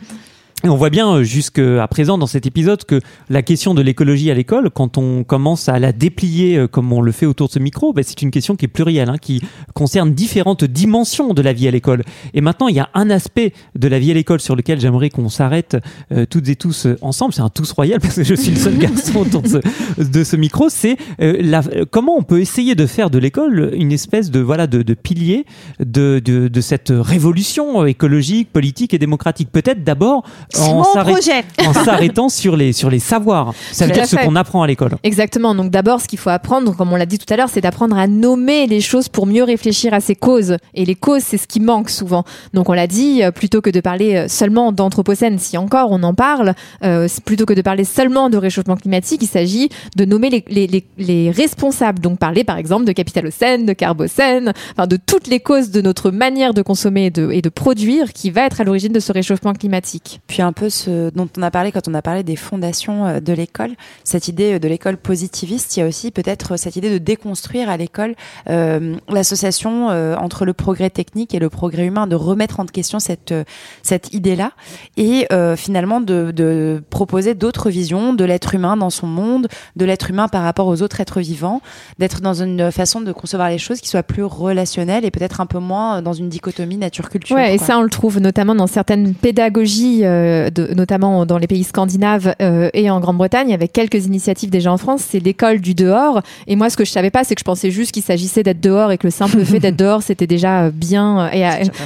On 0.64 0.76
voit 0.76 0.90
bien 0.90 1.12
euh, 1.12 1.23
jusqu'à 1.25 1.88
présent 1.88 2.19
dans 2.19 2.28
cet 2.28 2.47
épisode 2.47 2.85
que 2.85 3.00
la 3.28 3.42
question 3.42 3.75
de 3.75 3.83
l'écologie 3.83 4.31
à 4.31 4.35
l'école, 4.35 4.71
quand 4.71 4.97
on 4.97 5.25
commence 5.25 5.69
à 5.69 5.81
la 5.81 5.90
déplier 5.90 6.57
euh, 6.57 6.69
comme 6.69 6.92
on 6.92 7.00
le 7.00 7.11
fait 7.11 7.26
autour 7.26 7.49
de 7.49 7.52
ce 7.52 7.59
micro, 7.59 7.92
ben 7.92 8.04
c'est 8.07 8.23
une 8.23 8.31
question 8.31 8.54
qui 8.54 8.66
est 8.66 8.69
plurielle, 8.69 9.09
hein, 9.09 9.19
qui 9.21 9.42
concerne 9.75 10.14
différentes 10.14 10.62
dimensions 10.62 11.35
de 11.35 11.42
la 11.42 11.52
vie 11.52 11.66
à 11.66 11.73
l'école. 11.73 12.04
Et 12.33 12.40
maintenant, 12.40 12.69
il 12.69 12.76
y 12.76 12.81
a 12.81 12.90
un 12.95 13.11
aspect 13.11 13.52
de 13.75 13.88
la 13.88 13.99
vie 13.99 14.12
à 14.12 14.14
l'école 14.14 14.40
sur 14.40 14.54
lequel 14.54 14.78
j'aimerais 14.78 15.11
qu'on 15.11 15.28
s'arrête 15.28 15.76
euh, 16.12 16.26
toutes 16.26 16.49
et 16.49 16.54
tous 16.54 16.87
ensemble. 17.00 17.35
C'est 17.35 17.42
un 17.42 17.49
tous 17.49 17.73
royal 17.73 17.99
parce 18.02 18.14
que 18.14 18.23
je 18.23 18.35
suis 18.37 18.52
le 18.52 18.59
seul 18.59 18.78
garçon 18.78 19.19
autour 19.19 19.42
de 19.42 19.49
ce, 19.49 20.02
de 20.02 20.23
ce 20.23 20.37
micro. 20.37 20.69
C'est 20.69 20.97
la, 21.19 21.62
comment 21.90 22.16
on 22.16 22.23
peut 22.23 22.40
essayer 22.40 22.76
de 22.76 22.87
faire 22.87 23.11
de 23.11 23.19
l'école 23.19 23.73
une 23.75 23.90
espèce 23.90 24.31
de 24.31 24.38
voilà 24.38 24.69
de, 24.69 24.83
de 24.83 24.95
pilier 24.95 25.45
de, 25.81 26.21
de, 26.25 26.47
de 26.47 26.61
cette 26.61 26.92
révolution 26.95 27.85
écologique, 27.85 28.52
politique 28.52 28.95
et 28.95 28.99
démocratique. 28.99 29.50
Peut-être 29.50 29.83
d'abord 29.83 30.23
en 30.59 31.73
s'arrêtant 31.85 32.28
sur 32.28 32.56
les, 32.56 32.73
sur 32.73 32.90
les 32.90 32.99
savoirs. 32.99 33.52
Ça 33.73 33.87
veut 33.87 33.92
dire 33.92 34.06
ce 34.06 34.16
qu'on 34.16 34.37
apprend 34.37 34.62
à 34.62 34.66
l'école. 34.66 34.97
Exactement. 35.02 35.54
Donc 35.54 35.71
d'abord, 35.71 36.00
ce 36.00 36.09
qu'il 36.09 36.18
faut 36.18 36.30
apprendre, 36.30 36.76
comme 36.76 36.92
on 36.92 36.97
l'a 36.97 37.06
dit 37.06 37.18
tout 37.18 37.32
à 37.32 37.37
l'heure, 37.37 37.49
c'est 37.50 37.61
d'apprendre 37.61 37.97
à 37.97 38.06
nommer 38.06 38.66
les 38.66 38.80
choses 38.80 39.09
pour 39.09 39.26
mieux 39.26 39.44
réfléchir 39.44 39.94
à 39.94 40.00
ses 40.00 40.14
causes. 40.14 40.56
Et 40.75 40.85
les 40.85 40.94
causes, 40.94 41.23
c'est 41.23 41.38
ce 41.38 41.47
qui 41.47 41.61
manque 41.61 41.90
souvent. 41.90 42.25
Donc 42.52 42.68
on 42.68 42.73
l'a 42.73 42.87
dit, 42.87 43.23
euh, 43.23 43.30
plutôt 43.30 43.61
que 43.61 43.71
de 43.71 43.80
parler 43.80 44.14
euh, 44.14 44.28
seulement 44.28 44.73
d'anthropocène, 44.73 45.38
si 45.38 45.56
encore 45.56 45.90
on 45.90 46.02
en 46.02 46.14
parle, 46.14 46.54
euh, 46.85 47.09
plutôt 47.25 47.47
que 47.47 47.54
de 47.54 47.62
parler 47.62 47.85
seulement 47.85 48.30
de 48.30 48.37
réchauffement 48.37 48.76
climatique, 48.76 49.23
il 49.23 49.28
s'agit 49.28 49.68
de 49.97 50.04
nommer 50.04 50.30
les, 50.30 50.44
les, 50.49 50.66
les, 50.66 50.85
les, 50.99 51.30
responsables. 51.30 52.00
Donc 52.00 52.18
parler 52.18 52.44
par 52.44 52.59
exemple 52.59 52.85
de 52.85 52.92
capitalocène, 52.92 53.66
de 53.66 53.73
carbocène, 53.73 54.52
enfin 54.76 54.87
de 54.87 54.97
toutes 54.97 55.26
les 55.26 55.40
causes 55.40 55.71
de 55.71 55.80
notre 55.80 56.11
manière 56.11 56.54
de 56.54 56.62
consommer 56.62 57.06
et 57.06 57.11
de, 57.11 57.30
et 57.30 57.42
de 57.42 57.49
produire 57.49 58.12
qui 58.12 58.30
va 58.30 58.42
être 58.47 58.61
à 58.61 58.64
l'origine 58.64 58.92
de 58.92 59.00
ce 59.00 59.12
réchauffement 59.12 59.52
climatique. 59.52 60.21
Puis 60.26 60.41
un 60.42 60.52
peu 60.52 60.68
ce 60.70 61.11
dont 61.11 61.28
on 61.37 61.42
a 61.42 61.50
parlé 61.50 61.72
quand 61.72 61.88
on 61.88 61.94
a 61.94 62.02
parlé 62.02 62.22
des 62.22 62.37
fondations 62.37 63.06
euh, 63.06 63.20
de 63.20 63.32
l'école, 63.32 63.72
cette 64.04 64.28
idée 64.28 64.54
euh, 64.54 64.58
de 64.58 64.68
l'école 64.68 64.96
positiviste. 64.96 65.76
Il 65.76 65.80
y 65.80 65.82
a 65.82 65.87
aussi 65.87 66.11
peut-être 66.11 66.56
cette 66.56 66.76
idée 66.76 66.90
de 66.90 66.99
déconstruire 66.99 67.70
à 67.70 67.76
l'école 67.76 68.14
euh, 68.49 68.96
l'association 69.08 69.90
euh, 69.90 70.16
entre 70.16 70.44
le 70.44 70.52
progrès 70.52 70.90
technique 70.90 71.34
et 71.34 71.38
le 71.38 71.49
progrès 71.49 71.87
humain, 71.87 72.06
de 72.06 72.16
remettre 72.16 72.61
en 72.61 72.66
question 72.66 72.99
cette 72.99 73.34
cette 73.82 74.12
idée-là 74.12 74.52
et 74.96 75.26
euh, 75.32 75.56
finalement 75.56 76.00
de, 76.00 76.32
de 76.34 76.82
proposer 76.90 77.34
d'autres 77.34 77.70
visions 77.70 78.14
de 78.14 78.25
l'être 78.25 78.54
humain 78.54 78.76
dans 78.76 78.90
son 78.90 79.06
monde, 79.06 79.49
de 79.76 79.84
l'être 79.84 80.11
humain 80.11 80.28
par 80.28 80.42
rapport 80.42 80.66
aux 80.66 80.82
autres 80.82 81.00
êtres 81.00 81.20
vivants, 81.20 81.61
d'être 81.99 82.20
dans 82.20 82.34
une 82.34 82.70
façon 82.70 83.00
de 83.00 83.12
concevoir 83.12 83.49
les 83.49 83.58
choses 83.58 83.80
qui 83.80 83.88
soit 83.88 84.02
plus 84.02 84.25
relationnelle 84.25 85.04
et 85.04 85.11
peut-être 85.11 85.40
un 85.40 85.46
peu 85.46 85.58
moins 85.58 86.02
dans 86.02 86.12
une 86.12 86.28
dichotomie 86.28 86.76
nature-culture. 86.76 87.37
Ouais, 87.37 87.54
et 87.54 87.58
ça 87.58 87.78
on 87.78 87.82
le 87.82 87.90
trouve 87.90 88.18
notamment 88.18 88.54
dans 88.54 88.66
certaines 88.66 89.14
pédagogies 89.14 90.00
euh, 90.04 90.32
notamment 90.75 91.27
dans 91.27 91.39
les 91.39 91.47
pays 91.47 91.65
scandinaves 91.65 92.35
euh, 92.41 92.71
et 92.75 92.91
en 92.91 93.01
Grande-Bretagne, 93.01 93.53
avec 93.53 93.73
quelques 93.73 94.07
initiatives 94.07 94.51
déjà 94.51 94.73
en 94.73 94.79
France, 94.79 95.05
c'est 95.09 95.21
l'école 95.21 95.61
du 95.61 95.75
dehors. 95.75 96.23
Et 96.47 96.57
moi, 96.57 96.71
ce 96.71 96.77
que 96.77 96.85
je 96.85 96.90
savais 96.90 97.11
pas, 97.11 97.25
c'est 97.25 97.35
que 97.35 97.40
je 97.40 97.45
pensais 97.45 97.71
juste 97.71 97.92
qu'il 97.92 98.03
s'agissait 98.03 98.42
d'être 98.42 98.61
dehors 98.61 98.92
et 98.92 98.99
que 98.99 99.07
le 99.07 99.11
simple 99.11 99.45
fait 99.45 99.59
d'être 99.59 99.77
dehors, 99.77 100.03
c'était 100.03 100.27
déjà 100.27 100.71
bien 100.71 101.31
et, 101.33 101.45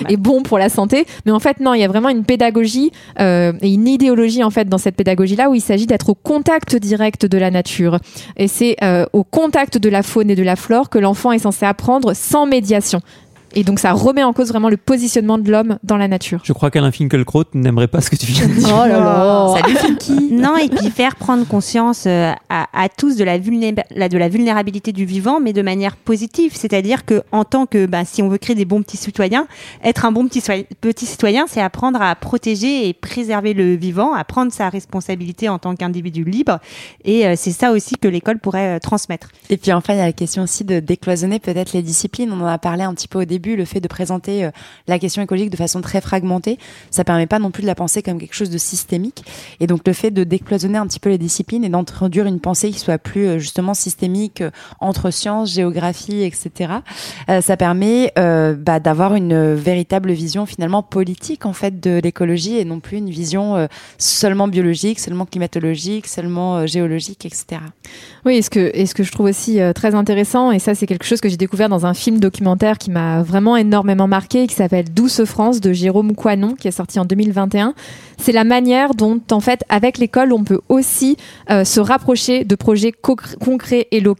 et, 0.08 0.16
bon 0.16 0.42
pour 0.42 0.58
la 0.58 0.68
santé. 0.68 1.06
Mais 1.24 1.32
en 1.32 1.40
fait, 1.40 1.60
non, 1.60 1.74
il 1.74 1.80
y 1.80 1.84
a 1.84 1.88
vraiment 1.88 2.08
une 2.08 2.24
pédagogie 2.24 2.92
euh, 3.20 3.52
et 3.60 3.72
une 3.72 3.88
idéologie 3.88 4.42
en 4.44 4.50
fait 4.50 4.68
dans 4.68 4.78
cette 4.78 4.96
pédagogie-là 4.96 5.50
où 5.50 5.54
il 5.54 5.60
s'agit 5.60 5.86
d'être 5.86 6.08
au 6.08 6.14
contact 6.14 6.76
direct 6.76 7.26
de 7.26 7.38
la 7.38 7.50
nature. 7.50 7.98
Et 8.36 8.48
c'est 8.48 8.76
au 9.12 9.24
contact 9.24 9.78
de 9.78 9.88
la 9.88 10.02
faune 10.02 10.30
et 10.30 10.34
de 10.34 10.42
la 10.42 10.56
flore 10.56 10.90
que 10.90 10.98
l'enfant 10.98 11.32
est 11.32 11.38
censé 11.38 11.66
apprendre 11.66 12.14
sans 12.14 12.46
médiation. 12.46 13.00
Et 13.58 13.64
donc 13.64 13.78
ça 13.78 13.92
remet 13.92 14.22
en 14.22 14.34
cause 14.34 14.48
vraiment 14.48 14.68
le 14.68 14.76
positionnement 14.76 15.38
de 15.38 15.50
l'homme 15.50 15.78
dans 15.82 15.96
la 15.96 16.08
nature. 16.08 16.40
Je 16.44 16.52
crois 16.52 16.70
qu'Alain 16.70 16.92
Finkielkraut 16.92 17.44
n'aimerait 17.54 17.88
pas 17.88 18.02
ce 18.02 18.10
que 18.10 18.16
tu 18.16 18.26
viens 18.26 18.46
de 18.46 18.52
dire. 18.52 18.68
Oh 18.68 18.86
là 18.86 19.00
là 19.00 19.54
Salut 19.58 19.76
Finky 19.76 20.28
Non, 20.30 20.58
et 20.58 20.68
puis 20.68 20.90
faire 20.90 21.16
prendre 21.16 21.46
conscience 21.46 22.04
euh, 22.06 22.32
à, 22.50 22.66
à 22.74 22.90
tous 22.90 23.16
de 23.16 23.24
la, 23.24 23.38
de 23.38 24.18
la 24.18 24.28
vulnérabilité 24.28 24.92
du 24.92 25.06
vivant, 25.06 25.40
mais 25.40 25.54
de 25.54 25.62
manière 25.62 25.96
positive. 25.96 26.52
C'est-à-dire 26.54 27.06
que 27.06 27.22
en 27.32 27.44
tant 27.44 27.64
que, 27.64 27.86
bah, 27.86 28.04
si 28.04 28.22
on 28.22 28.28
veut 28.28 28.36
créer 28.36 28.54
des 28.54 28.66
bons 28.66 28.82
petits 28.82 28.98
citoyens, 28.98 29.46
être 29.82 30.04
un 30.04 30.12
bon 30.12 30.28
petit, 30.28 30.42
petit 30.82 31.06
citoyen, 31.06 31.46
c'est 31.48 31.62
apprendre 31.62 32.02
à 32.02 32.14
protéger 32.14 32.86
et 32.86 32.92
préserver 32.92 33.54
le 33.54 33.74
vivant, 33.74 34.12
à 34.12 34.24
prendre 34.24 34.52
sa 34.52 34.68
responsabilité 34.68 35.48
en 35.48 35.58
tant 35.58 35.74
qu'individu 35.76 36.24
libre. 36.24 36.58
Et 37.06 37.26
euh, 37.26 37.32
c'est 37.38 37.52
ça 37.52 37.72
aussi 37.72 37.94
que 37.94 38.08
l'école 38.08 38.38
pourrait 38.38 38.76
euh, 38.76 38.78
transmettre. 38.80 39.30
Et 39.48 39.56
puis 39.56 39.72
enfin, 39.72 39.94
il 39.94 39.96
y 39.96 40.02
a 40.02 40.06
la 40.06 40.12
question 40.12 40.42
aussi 40.42 40.64
de 40.64 40.78
décloisonner 40.78 41.38
peut-être 41.38 41.72
les 41.72 41.82
disciplines. 41.82 42.30
On 42.30 42.42
en 42.42 42.46
a 42.46 42.58
parlé 42.58 42.82
un 42.82 42.92
petit 42.92 43.08
peu 43.08 43.22
au 43.22 43.24
début 43.24 43.45
le 43.54 43.64
fait 43.64 43.80
de 43.80 43.88
présenter 43.88 44.44
euh, 44.44 44.50
la 44.88 44.98
question 44.98 45.22
écologique 45.22 45.50
de 45.50 45.56
façon 45.56 45.80
très 45.80 46.00
fragmentée, 46.00 46.58
ça 46.90 47.04
permet 47.04 47.26
pas 47.26 47.38
non 47.38 47.50
plus 47.50 47.62
de 47.62 47.66
la 47.66 47.74
penser 47.74 48.02
comme 48.02 48.18
quelque 48.18 48.34
chose 48.34 48.50
de 48.50 48.58
systémique. 48.58 49.24
Et 49.60 49.66
donc 49.66 49.82
le 49.86 49.92
fait 49.92 50.10
de 50.10 50.24
décloisonner 50.24 50.78
un 50.78 50.86
petit 50.86 50.98
peu 50.98 51.10
les 51.10 51.18
disciplines 51.18 51.64
et 51.64 51.68
d'introduire 51.68 52.26
une 52.26 52.40
pensée 52.40 52.70
qui 52.70 52.78
soit 52.78 52.98
plus 52.98 53.26
euh, 53.26 53.38
justement 53.38 53.74
systémique 53.74 54.40
euh, 54.40 54.50
entre 54.80 55.10
sciences, 55.10 55.52
géographie, 55.52 56.22
etc. 56.22 56.72
ça 57.40 57.56
permet 57.56 58.12
bah, 58.16 58.80
d'avoir 58.80 59.14
une 59.14 59.54
véritable 59.54 60.12
vision 60.12 60.46
finalement 60.46 60.82
politique 60.82 61.46
en 61.46 61.52
fait 61.52 61.80
de 61.80 62.00
l'écologie 62.02 62.56
et 62.56 62.64
non 62.64 62.80
plus 62.80 62.98
une 62.98 63.10
vision 63.10 63.68
seulement 63.98 64.48
biologique, 64.48 64.98
seulement 64.98 65.26
climatologique, 65.26 66.06
seulement 66.06 66.66
géologique, 66.66 67.26
etc. 67.26 67.60
Oui, 68.24 68.36
et 68.36 68.42
ce 68.42 68.50
que 68.94 69.02
je 69.02 69.12
trouve 69.12 69.26
aussi 69.26 69.60
très 69.74 69.94
intéressant, 69.94 70.50
et 70.52 70.58
ça 70.58 70.74
c'est 70.74 70.86
quelque 70.86 71.04
chose 71.04 71.20
que 71.20 71.28
j'ai 71.28 71.36
découvert 71.36 71.68
dans 71.68 71.86
un 71.86 71.94
film 71.94 72.18
documentaire 72.18 72.78
qui 72.78 72.90
m'a 72.90 73.22
vraiment 73.26 73.56
énormément 73.56 74.08
marqué, 74.08 74.46
qui 74.46 74.54
s'appelle 74.54 74.86
Douce 74.92 75.24
France 75.24 75.60
de 75.60 75.72
Jérôme 75.72 76.14
Coinon, 76.14 76.54
qui 76.54 76.68
est 76.68 76.72
sorti 76.72 76.98
en 76.98 77.04
2021. 77.04 77.74
C'est 78.18 78.32
la 78.32 78.44
manière 78.44 78.94
dont, 78.94 79.20
en 79.30 79.40
fait, 79.40 79.62
avec 79.68 79.98
l'école, 79.98 80.32
on 80.32 80.42
peut 80.42 80.60
aussi 80.68 81.16
euh, 81.50 81.64
se 81.64 81.80
rapprocher 81.80 82.44
de 82.44 82.54
projets 82.54 82.92
concrets 82.92 83.88
et 83.90 84.00
locaux. 84.00 84.16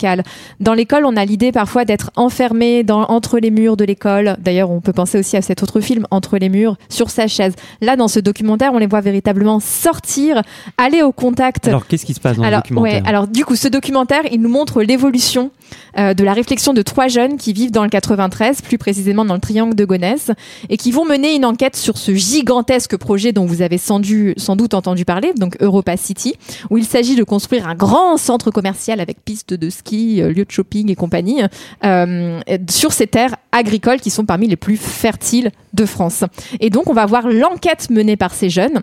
Dans 0.60 0.74
l'école, 0.74 1.06
on 1.06 1.16
a 1.16 1.24
l'idée 1.24 1.52
parfois 1.52 1.84
d'être 1.84 2.10
enfermé 2.16 2.82
dans, 2.82 3.04
entre 3.04 3.38
les 3.38 3.50
murs 3.50 3.76
de 3.76 3.84
l'école. 3.84 4.36
D'ailleurs, 4.38 4.70
on 4.70 4.80
peut 4.80 4.92
penser 4.92 5.18
aussi 5.18 5.36
à 5.36 5.42
cet 5.42 5.62
autre 5.62 5.80
film, 5.80 6.06
Entre 6.10 6.36
les 6.36 6.48
murs, 6.48 6.76
sur 6.88 7.08
sa 7.08 7.26
chaise. 7.28 7.54
Là, 7.80 7.96
dans 7.96 8.08
ce 8.08 8.20
documentaire, 8.20 8.72
on 8.74 8.78
les 8.78 8.86
voit 8.86 9.00
véritablement 9.00 9.58
sortir, 9.60 10.42
aller 10.76 11.02
au 11.02 11.12
contact. 11.12 11.66
Alors, 11.66 11.86
qu'est-ce 11.86 12.04
qui 12.04 12.14
se 12.14 12.20
passe 12.20 12.36
dans 12.36 12.42
alors, 12.42 12.58
le 12.58 12.62
documentaire? 12.62 13.02
ouais, 13.02 13.08
Alors, 13.08 13.26
du 13.26 13.44
coup, 13.44 13.56
ce 13.56 13.68
documentaire, 13.68 14.22
il 14.30 14.40
nous 14.42 14.50
montre 14.50 14.82
l'évolution 14.82 15.50
euh, 15.98 16.14
de 16.14 16.24
la 16.24 16.34
réflexion 16.34 16.74
de 16.74 16.82
trois 16.82 17.08
jeunes 17.08 17.38
qui 17.38 17.52
vivent 17.52 17.70
dans 17.70 17.82
le 17.82 17.88
93, 17.88 18.60
plus 18.60 18.76
précisément 18.78 18.95
dans 19.04 19.34
le 19.34 19.40
triangle 19.40 19.74
de 19.74 19.84
Gonesse, 19.84 20.30
et 20.68 20.76
qui 20.76 20.90
vont 20.90 21.04
mener 21.04 21.34
une 21.34 21.44
enquête 21.44 21.76
sur 21.76 21.98
ce 21.98 22.14
gigantesque 22.14 22.96
projet 22.96 23.32
dont 23.32 23.44
vous 23.44 23.62
avez 23.62 23.78
sans, 23.78 24.00
doute 24.00 24.74
entendu 24.74 25.04
parler, 25.04 25.32
donc 25.34 25.56
Europa 25.60 25.96
City, 25.96 26.34
où 26.70 26.78
il 26.78 26.84
s'agit 26.84 27.14
de 27.14 27.24
construire 27.24 27.68
un 27.68 27.74
grand 27.74 28.16
centre 28.16 28.50
commercial 28.50 29.00
avec 29.00 29.24
pistes 29.24 29.54
de 29.54 29.70
ski, 29.70 30.20
euh, 30.20 30.32
lieux 30.32 30.44
de 30.44 30.50
shopping 30.50 30.90
et 30.90 30.94
compagnie, 30.94 31.42
euh, 31.84 32.40
sur 32.68 32.92
ces 32.92 33.06
terres 33.06 33.36
agricoles 33.52 34.00
qui 34.00 34.10
sont 34.10 34.24
parmi 34.24 34.46
les 34.48 34.56
plus 34.56 34.76
fertiles 34.76 35.50
de 35.74 35.86
France. 35.86 36.24
Et 36.60 36.70
donc, 36.70 36.88
on 36.88 36.94
va 36.94 37.06
voir 37.06 37.28
l'enquête 37.28 37.90
menée 37.90 38.16
par 38.16 38.34
ces 38.34 38.50
jeunes 38.50 38.82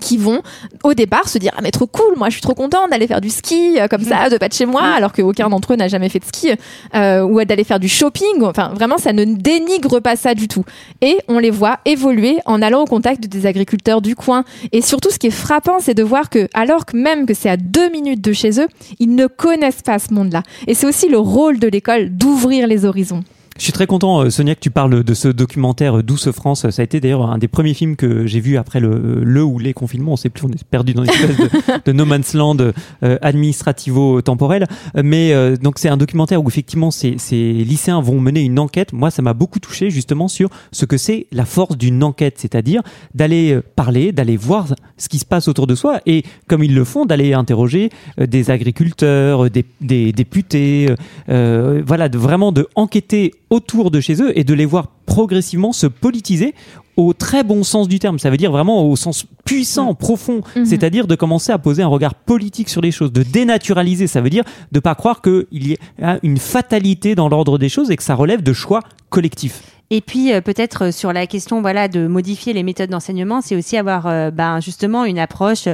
qui 0.00 0.16
vont 0.16 0.42
au 0.82 0.94
départ 0.94 1.28
se 1.28 1.38
dire 1.38 1.52
ah 1.56 1.60
mais 1.62 1.70
trop 1.70 1.86
cool 1.86 2.16
moi 2.16 2.28
je 2.28 2.34
suis 2.34 2.42
trop 2.42 2.54
content 2.54 2.88
d'aller 2.88 3.06
faire 3.06 3.20
du 3.20 3.30
ski 3.30 3.78
euh, 3.78 3.86
comme 3.86 4.02
ça 4.02 4.28
de 4.28 4.36
pas 4.36 4.48
de 4.48 4.52
chez 4.52 4.66
moi 4.66 4.82
alors 4.82 5.12
qu'aucun 5.12 5.48
d'entre 5.48 5.72
eux 5.72 5.76
n'a 5.76 5.86
jamais 5.86 6.08
fait 6.08 6.18
de 6.18 6.24
ski 6.24 6.50
euh, 6.94 7.22
ou 7.22 7.42
d'aller 7.44 7.64
faire 7.64 7.78
du 7.78 7.88
shopping 7.88 8.42
enfin 8.42 8.72
vraiment 8.74 8.98
ça 8.98 9.12
ne 9.12 9.24
dénigre 9.24 10.00
pas 10.00 10.16
ça 10.16 10.34
du 10.34 10.48
tout. 10.48 10.64
Et 11.00 11.18
on 11.28 11.38
les 11.38 11.50
voit 11.50 11.78
évoluer 11.84 12.38
en 12.46 12.62
allant 12.62 12.82
au 12.82 12.86
contact 12.86 13.26
des 13.26 13.46
agriculteurs 13.46 14.00
du 14.00 14.14
coin. 14.14 14.44
Et 14.72 14.82
surtout 14.82 15.10
ce 15.10 15.18
qui 15.18 15.28
est 15.28 15.30
frappant 15.30 15.78
c'est 15.80 15.94
de 15.94 16.02
voir 16.02 16.30
que 16.30 16.48
alors 16.54 16.86
que 16.86 16.96
même 16.96 17.26
que 17.26 17.34
c'est 17.34 17.48
à 17.48 17.56
deux 17.56 17.88
minutes 17.90 18.20
de 18.20 18.32
chez 18.32 18.60
eux 18.60 18.68
ils 18.98 19.14
ne 19.14 19.26
connaissent 19.26 19.82
pas 19.82 19.98
ce 19.98 20.12
monde 20.12 20.32
là 20.32 20.42
et 20.66 20.74
c'est 20.74 20.86
aussi 20.86 21.08
le 21.08 21.18
rôle 21.18 21.58
de 21.58 21.68
l'école 21.68 22.10
d'ouvrir 22.10 22.66
les 22.66 22.84
horizons 22.84 23.22
je 23.58 23.64
suis 23.64 23.72
très 23.72 23.86
content, 23.86 24.20
euh, 24.20 24.30
Sonia, 24.30 24.54
que 24.54 24.60
tu 24.60 24.70
parles 24.70 25.02
de 25.02 25.14
ce 25.14 25.28
documentaire 25.28 25.98
euh, 25.98 26.02
Douce 26.02 26.30
France. 26.30 26.68
Ça 26.70 26.82
a 26.82 26.84
été 26.84 27.00
d'ailleurs 27.00 27.30
un 27.30 27.38
des 27.38 27.48
premiers 27.48 27.74
films 27.74 27.96
que 27.96 28.26
j'ai 28.26 28.40
vu 28.40 28.56
après 28.56 28.80
le, 28.80 29.22
le 29.22 29.42
ou 29.42 29.58
les 29.58 29.72
confinements. 29.72 30.12
On 30.12 30.16
sait 30.16 30.28
plus, 30.28 30.44
on 30.46 30.50
est 30.50 30.64
perdu 30.64 30.94
dans 30.94 31.04
une 31.04 31.10
espèce 31.10 31.36
de, 31.36 31.50
de 31.84 31.92
no 31.92 32.04
man's 32.04 32.34
land 32.34 32.56
euh, 32.58 33.18
administrativo-temporel. 33.22 34.66
Mais 35.02 35.56
donc 35.58 35.78
c'est 35.78 35.88
un 35.88 35.96
documentaire 35.96 36.42
où 36.42 36.48
effectivement 36.48 36.90
ces, 36.90 37.16
ces 37.18 37.52
lycéens 37.52 38.00
vont 38.00 38.20
mener 38.20 38.40
une 38.42 38.58
enquête. 38.58 38.92
Moi, 38.92 39.10
ça 39.10 39.22
m'a 39.22 39.34
beaucoup 39.34 39.58
touché 39.58 39.90
justement 39.90 40.28
sur 40.28 40.48
ce 40.72 40.84
que 40.84 40.96
c'est 40.96 41.26
la 41.32 41.44
force 41.44 41.76
d'une 41.76 42.02
enquête, 42.02 42.34
c'est-à-dire 42.38 42.82
d'aller 43.14 43.60
parler, 43.76 44.12
d'aller 44.12 44.36
voir 44.36 44.66
ce 44.96 45.08
qui 45.08 45.18
se 45.18 45.24
passe 45.24 45.48
autour 45.48 45.66
de 45.66 45.74
soi 45.74 46.00
et 46.06 46.24
comme 46.46 46.62
ils 46.62 46.74
le 46.74 46.84
font, 46.84 47.04
d'aller 47.04 47.32
interroger 47.34 47.90
des 48.18 48.50
agriculteurs, 48.50 49.50
des, 49.50 49.64
des 49.80 50.12
députés, 50.12 50.94
euh, 51.28 51.82
voilà, 51.86 52.08
de 52.08 52.18
vraiment 52.18 52.52
de 52.52 52.66
enquêter 52.74 53.32
autour 53.50 53.90
de 53.90 54.00
chez 54.00 54.22
eux 54.22 54.36
et 54.38 54.44
de 54.44 54.54
les 54.54 54.66
voir 54.66 54.88
progressivement 55.06 55.72
se 55.72 55.86
politiser 55.86 56.54
au 56.96 57.12
très 57.12 57.44
bon 57.44 57.62
sens 57.62 57.88
du 57.88 57.98
terme. 57.98 58.18
Ça 58.18 58.30
veut 58.30 58.36
dire 58.36 58.50
vraiment 58.50 58.88
au 58.88 58.96
sens 58.96 59.26
puissant, 59.44 59.94
profond. 59.94 60.40
Mm-hmm. 60.40 60.64
C'est-à-dire 60.64 61.06
de 61.06 61.14
commencer 61.14 61.52
à 61.52 61.58
poser 61.58 61.82
un 61.82 61.88
regard 61.88 62.14
politique 62.14 62.68
sur 62.68 62.80
les 62.80 62.90
choses, 62.90 63.12
de 63.12 63.22
dénaturaliser. 63.22 64.06
Ça 64.06 64.20
veut 64.20 64.30
dire 64.30 64.44
de 64.72 64.80
pas 64.80 64.94
croire 64.94 65.20
qu'il 65.22 65.46
y 65.52 65.76
a 66.02 66.18
une 66.22 66.38
fatalité 66.38 67.14
dans 67.14 67.28
l'ordre 67.28 67.58
des 67.58 67.68
choses 67.68 67.90
et 67.90 67.96
que 67.96 68.02
ça 68.02 68.14
relève 68.14 68.42
de 68.42 68.52
choix 68.52 68.80
collectifs. 69.10 69.75
Et 69.90 70.00
puis 70.00 70.32
euh, 70.32 70.40
peut-être 70.40 70.92
sur 70.92 71.12
la 71.12 71.26
question 71.26 71.60
voilà 71.60 71.88
de 71.88 72.06
modifier 72.06 72.52
les 72.52 72.62
méthodes 72.62 72.90
d'enseignement, 72.90 73.40
c'est 73.40 73.56
aussi 73.56 73.76
avoir 73.76 74.06
euh, 74.06 74.30
ben, 74.30 74.60
justement 74.60 75.04
une 75.04 75.18
approche 75.18 75.68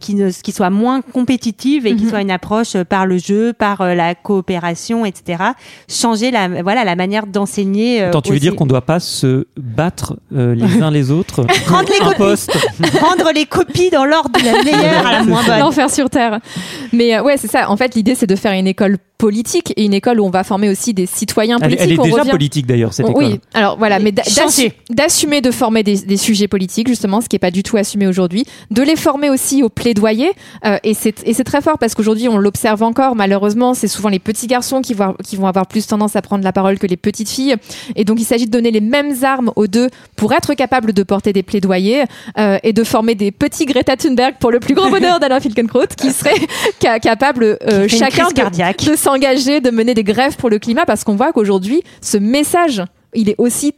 qui, 0.00 0.14
ne, 0.14 0.30
qui 0.30 0.50
soit 0.50 0.70
moins 0.70 1.02
compétitive 1.02 1.86
et 1.86 1.94
qui 1.94 2.04
mhm. 2.04 2.10
soit 2.10 2.20
une 2.22 2.30
approche 2.30 2.74
euh, 2.74 2.84
par 2.84 3.06
le 3.06 3.18
jeu, 3.18 3.52
par 3.52 3.82
euh, 3.82 3.94
la 3.94 4.14
coopération, 4.14 5.04
etc. 5.04 5.44
Changer 5.88 6.30
la, 6.30 6.62
voilà, 6.62 6.84
la 6.84 6.96
manière 6.96 7.26
d'enseigner. 7.26 8.02
Euh, 8.02 8.08
Attends, 8.08 8.22
tu 8.22 8.32
veux 8.32 8.40
dire 8.40 8.56
qu'on 8.56 8.64
ne 8.64 8.70
doit 8.70 8.84
pas 8.84 8.98
se 8.98 9.46
battre 9.56 10.16
les 10.32 10.82
uns 10.82 10.90
les 10.90 11.10
autres 11.10 11.44
Prendre 11.66 11.88
les 11.88 11.98
copies. 11.98 12.46
Prendre 12.98 13.30
les 13.32 13.46
copies 13.46 13.90
dans 13.90 14.04
l'ordre 14.04 14.40
de 14.40 14.44
la 14.44 14.64
meilleure 14.64 15.06
à 15.06 15.12
la 15.12 15.22
moins 15.24 15.44
bonne. 15.44 15.60
L'enfer 15.60 15.90
sur 15.90 16.10
terre. 16.10 16.40
Mais 16.92 17.20
ouais, 17.20 17.36
c'est 17.36 17.48
ça. 17.48 17.70
En 17.70 17.76
fait, 17.76 17.94
l'idée, 17.94 18.14
c'est 18.14 18.26
de 18.26 18.36
faire 18.36 18.52
une 18.52 18.66
école 18.66 18.96
politique 19.20 19.74
et 19.76 19.84
une 19.84 19.92
école 19.92 20.18
où 20.18 20.24
on 20.24 20.30
va 20.30 20.44
former 20.44 20.70
aussi 20.70 20.94
des 20.94 21.04
citoyens 21.04 21.58
politiques. 21.58 21.80
Elle, 21.82 21.92
est 21.92 22.02
déjà 22.02 22.24
politique 22.24 22.66
d'ailleurs 22.66 22.94
cette 22.94 23.08
école. 23.08 23.24
Oui, 23.24 23.40
alors 23.52 23.76
voilà, 23.76 23.98
mais 23.98 24.12
d'assumer 24.12 25.42
de 25.42 25.50
former 25.50 25.82
des, 25.82 25.98
des, 25.98 26.16
sujets 26.16 26.48
politiques 26.48 26.88
justement, 26.88 27.20
ce 27.20 27.28
qui 27.28 27.36
est 27.36 27.40
pas 27.40 27.50
du 27.50 27.62
tout 27.62 27.76
assumé 27.76 28.06
aujourd'hui, 28.06 28.46
de 28.70 28.82
les 28.82 28.96
former 28.96 29.28
aussi 29.28 29.62
au 29.62 29.68
plaidoyer 29.68 30.32
euh, 30.64 30.78
et 30.84 30.94
c'est 30.94 31.44
très 31.44 31.60
fort 31.60 31.78
parce 31.78 31.94
qu'aujourd'hui 31.94 32.28
on 32.28 32.38
l'observe 32.38 32.82
encore 32.82 33.14
malheureusement, 33.14 33.74
c'est 33.74 33.88
souvent 33.88 34.08
les 34.08 34.18
petits 34.18 34.46
garçons 34.46 34.80
qui 34.80 34.94
vont 34.94 35.14
qui 35.22 35.36
vont 35.36 35.46
avoir 35.46 35.66
plus 35.66 35.86
tendance 35.86 36.16
à 36.16 36.22
prendre 36.22 36.42
la 36.42 36.52
parole 36.52 36.78
que 36.78 36.86
les 36.86 36.96
petites 36.96 37.28
filles 37.28 37.56
et 37.96 38.04
donc 38.04 38.18
il 38.20 38.24
s'agit 38.24 38.46
de 38.46 38.50
donner 38.50 38.70
les 38.70 38.80
mêmes 38.80 39.12
armes 39.22 39.52
aux 39.54 39.66
deux 39.66 39.90
pour 40.16 40.32
être 40.32 40.54
capable 40.54 40.94
de 40.94 41.02
porter 41.02 41.34
des 41.34 41.42
plaidoyers 41.42 42.04
euh, 42.38 42.58
et 42.62 42.72
de 42.72 42.84
former 42.84 43.14
des 43.14 43.32
petits 43.32 43.66
Greta 43.66 43.98
Thunberg 43.98 44.36
pour 44.40 44.50
le 44.50 44.60
plus 44.60 44.74
grand 44.74 44.88
bonheur 44.88 45.20
d'Alain 45.20 45.40
Finkielkraut 45.40 45.88
qui 45.94 46.10
serait 46.10 46.40
capable 47.00 47.58
euh, 47.68 47.86
chacun 47.86 48.28
de, 48.28 48.90
de 48.90 48.96
s'engager, 49.10 49.60
de 49.60 49.70
mener 49.70 49.94
des 49.94 50.04
grèves 50.04 50.36
pour 50.36 50.50
le 50.50 50.58
climat, 50.58 50.84
parce 50.86 51.04
qu'on 51.04 51.16
voit 51.16 51.32
qu'aujourd'hui, 51.32 51.82
ce 52.00 52.16
message, 52.16 52.82
il 53.14 53.28
est 53.28 53.34
aussi, 53.38 53.74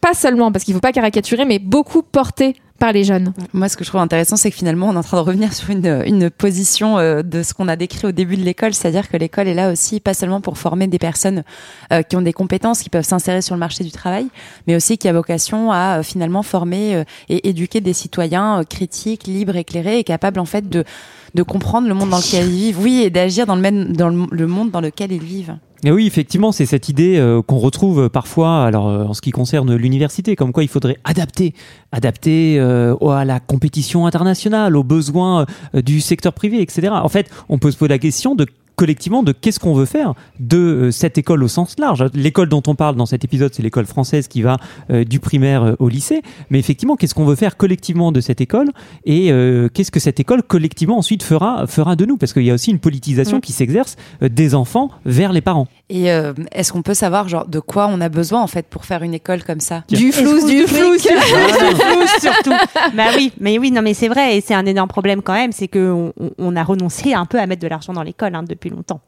pas 0.00 0.14
seulement, 0.14 0.50
parce 0.52 0.64
qu'il 0.64 0.72
ne 0.72 0.76
faut 0.78 0.80
pas 0.80 0.92
caricaturer, 0.92 1.44
mais 1.44 1.58
beaucoup 1.58 2.02
porté 2.02 2.54
par 2.80 2.92
les 2.92 3.04
jeunes. 3.04 3.32
Moi, 3.52 3.68
ce 3.68 3.76
que 3.76 3.84
je 3.84 3.90
trouve 3.90 4.00
intéressant, 4.00 4.36
c'est 4.36 4.50
que 4.50 4.56
finalement, 4.56 4.88
on 4.88 4.94
est 4.94 4.96
en 4.96 5.02
train 5.02 5.18
de 5.18 5.22
revenir 5.22 5.52
sur 5.52 5.70
une, 5.70 6.02
une 6.06 6.30
position 6.30 6.98
euh, 6.98 7.22
de 7.22 7.42
ce 7.44 7.54
qu'on 7.54 7.68
a 7.68 7.76
décrit 7.76 8.06
au 8.08 8.12
début 8.12 8.36
de 8.36 8.42
l'école, 8.42 8.74
c'est-à-dire 8.74 9.08
que 9.08 9.16
l'école 9.16 9.46
est 9.46 9.54
là 9.54 9.70
aussi, 9.70 10.00
pas 10.00 10.14
seulement 10.14 10.40
pour 10.40 10.58
former 10.58 10.88
des 10.88 10.98
personnes 10.98 11.44
euh, 11.92 12.02
qui 12.02 12.16
ont 12.16 12.22
des 12.22 12.32
compétences, 12.32 12.80
qui 12.80 12.88
peuvent 12.88 13.04
s'insérer 13.04 13.42
sur 13.42 13.54
le 13.54 13.60
marché 13.60 13.84
du 13.84 13.92
travail, 13.92 14.26
mais 14.66 14.74
aussi 14.74 14.98
qui 14.98 15.06
a 15.08 15.12
vocation 15.12 15.70
à 15.70 15.98
euh, 15.98 16.02
finalement 16.02 16.42
former 16.42 17.04
et 17.28 17.48
éduquer 17.48 17.80
des 17.80 17.92
citoyens 17.92 18.62
critiques, 18.68 19.26
libres, 19.26 19.56
éclairés 19.56 19.98
et 19.98 20.04
capables 20.04 20.40
en 20.40 20.46
fait 20.46 20.68
de 20.68 20.84
de 21.32 21.44
comprendre 21.44 21.86
le 21.86 21.94
monde 21.94 22.10
dans 22.10 22.16
lequel 22.16 22.46
ils 22.46 22.50
vivent, 22.50 22.80
oui, 22.80 23.02
et 23.04 23.10
d'agir 23.10 23.46
dans 23.46 23.54
le 23.54 23.60
même 23.60 23.94
dans 23.94 24.08
le 24.08 24.46
monde 24.46 24.72
dans 24.72 24.80
lequel 24.80 25.12
ils 25.12 25.22
vivent. 25.22 25.54
Et 25.82 25.90
oui, 25.90 26.06
effectivement, 26.06 26.52
c'est 26.52 26.66
cette 26.66 26.90
idée 26.90 27.16
euh, 27.16 27.40
qu'on 27.40 27.58
retrouve 27.58 28.10
parfois, 28.10 28.64
alors 28.66 28.88
euh, 28.88 29.04
en 29.04 29.14
ce 29.14 29.22
qui 29.22 29.30
concerne 29.30 29.74
l'université, 29.74 30.36
comme 30.36 30.52
quoi 30.52 30.62
il 30.62 30.68
faudrait 30.68 30.98
adapter, 31.04 31.54
adapter 31.90 32.58
euh, 32.58 32.94
à 33.08 33.24
la 33.24 33.40
compétition 33.40 34.06
internationale, 34.06 34.76
aux 34.76 34.84
besoins 34.84 35.46
du 35.72 36.00
secteur 36.00 36.34
privé, 36.34 36.60
etc. 36.60 36.88
En 36.90 37.08
fait, 37.08 37.30
on 37.48 37.58
peut 37.58 37.70
se 37.70 37.78
poser 37.78 37.88
la 37.88 37.98
question 37.98 38.34
de 38.34 38.46
collectivement 38.80 39.22
de 39.22 39.32
qu'est-ce 39.32 39.60
qu'on 39.60 39.74
veut 39.74 39.84
faire 39.84 40.14
de 40.38 40.56
euh, 40.56 40.90
cette 40.90 41.18
école 41.18 41.42
au 41.42 41.48
sens 41.48 41.78
large. 41.78 42.02
L'école 42.14 42.48
dont 42.48 42.62
on 42.66 42.74
parle 42.74 42.96
dans 42.96 43.04
cet 43.04 43.24
épisode, 43.24 43.52
c'est 43.52 43.62
l'école 43.62 43.84
française 43.84 44.26
qui 44.26 44.40
va 44.40 44.56
euh, 44.90 45.04
du 45.04 45.20
primaire 45.20 45.62
euh, 45.64 45.74
au 45.80 45.90
lycée. 45.90 46.22
Mais 46.48 46.58
effectivement, 46.58 46.96
qu'est-ce 46.96 47.14
qu'on 47.14 47.26
veut 47.26 47.34
faire 47.34 47.58
collectivement 47.58 48.10
de 48.10 48.22
cette 48.22 48.40
école 48.40 48.70
et 49.04 49.26
qu'est-ce 49.74 49.90
que 49.90 50.00
cette 50.00 50.18
école 50.18 50.42
collectivement 50.42 50.96
ensuite 50.96 51.22
fera, 51.22 51.66
fera 51.66 51.94
de 51.94 52.06
nous? 52.06 52.16
Parce 52.16 52.32
qu'il 52.32 52.44
y 52.44 52.50
a 52.50 52.54
aussi 52.54 52.70
une 52.70 52.78
politisation 52.78 53.36
mm. 53.36 53.40
qui 53.40 53.52
s'exerce 53.52 53.96
des 54.22 54.54
enfants 54.54 54.90
vers 55.04 55.32
les 55.32 55.40
parents. 55.42 55.68
Et 55.90 56.04
est-ce 56.52 56.72
qu'on 56.72 56.82
peut 56.82 56.94
savoir 56.94 57.28
genre 57.28 57.46
de 57.46 57.58
quoi 57.58 57.88
on 57.88 58.00
a 58.00 58.08
besoin 58.08 58.40
en 58.40 58.46
fait 58.46 58.66
pour 58.66 58.84
faire 58.84 59.02
une 59.02 59.14
école 59.14 59.42
comme 59.42 59.60
ça? 59.60 59.84
Du 59.88 60.12
flou, 60.12 60.46
du 60.46 60.62
flou, 60.66 60.92
du 60.92 60.98
flou 60.98 62.06
surtout. 62.20 62.54
bah 62.94 63.06
oui, 63.16 63.32
mais 63.40 63.58
oui, 63.58 63.70
non 63.70 63.82
mais 63.82 63.94
c'est 63.94 64.08
vrai 64.08 64.36
et 64.36 64.40
c'est 64.40 64.54
un 64.54 64.66
énorme 64.66 64.88
problème 64.88 65.20
quand 65.22 65.34
même, 65.34 65.52
c'est 65.52 65.68
que 65.68 66.12
on, 66.38 66.56
a 66.56 66.62
renoncé 66.62 67.12
un 67.14 67.26
peu 67.26 67.38
à 67.38 67.46
mettre 67.46 67.62
de 67.62 67.68
l'argent 67.68 67.92
dans 67.92 68.02
l'école 68.02 68.34
hein, 68.34 68.44
depuis 68.44 68.69
longtemps. 68.70 69.00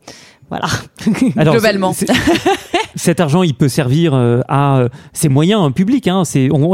Voilà. 0.49 0.69
Globalement. 1.51 1.95
cet 2.95 3.21
argent, 3.21 3.43
il 3.43 3.55
peut 3.55 3.69
servir 3.69 4.13
euh, 4.15 4.41
à 4.49 4.79
euh, 4.79 4.89
ses 5.13 5.29
moyens 5.29 5.63
hein, 5.63 5.71
publics. 5.71 6.09
Hein. 6.09 6.25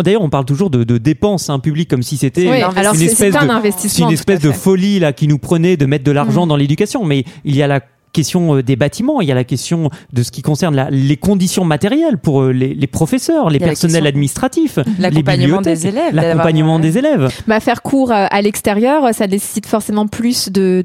D'ailleurs, 0.03 0.22
on 0.22 0.31
parle 0.31 0.44
toujours 0.44 0.70
de, 0.70 0.98
dépenses 0.98 1.48
hein, 1.48 1.59
publiques 1.61 1.88
comme 1.88 2.03
si 2.03 2.16
c'était 2.16 2.44
une, 2.44 3.03
espèce 3.03 3.35
de, 3.35 4.03
une 4.03 4.11
espèce 4.11 4.40
de 4.40 4.51
folie 4.51 4.98
là 4.98 5.12
qui 5.12 5.29
nous 5.29 5.38
prenait 5.38 5.77
de 5.77 5.87
mettre 5.87 6.05
de 6.05 6.12
l'argent 6.12 6.46
mm. 6.46 6.48
dans 6.48 6.57
l'éducation. 6.57 7.05
Mais 7.05 7.24
il 7.44 7.55
y 7.55 7.62
a 7.62 7.66
la 7.66 7.81
question 8.12 8.57
euh, 8.57 8.62
des 8.62 8.77
bâtiments, 8.77 9.21
il 9.21 9.29
y 9.29 9.33
a 9.33 9.35
la 9.35 9.44
question 9.44 9.90
de 10.12 10.23
ce 10.23 10.31
qui 10.31 10.42
concerne 10.42 10.88
les 10.90 11.16
conditions 11.16 11.64
matérielles 11.64 12.18
pour 12.18 12.42
euh, 12.42 12.53
les, 12.53 12.87
professeurs, 12.87 13.51
les 13.51 13.59
personnels 13.59 14.07
administratifs, 14.07 14.79
l'accompagnement 14.99 15.61
des 15.61 15.87
élèves, 15.87 16.14
l'accompagnement 16.14 16.79
des 16.79 16.99
élèves. 16.99 17.31
Bah, 17.47 17.61
faire 17.61 17.83
cours 17.83 18.12
euh, 18.12 18.27
à 18.31 18.42
l'extérieur, 18.42 19.14
ça 19.14 19.27
nécessite 19.27 19.66
forcément 19.66 20.07
plus 20.07 20.51
de, 20.51 20.85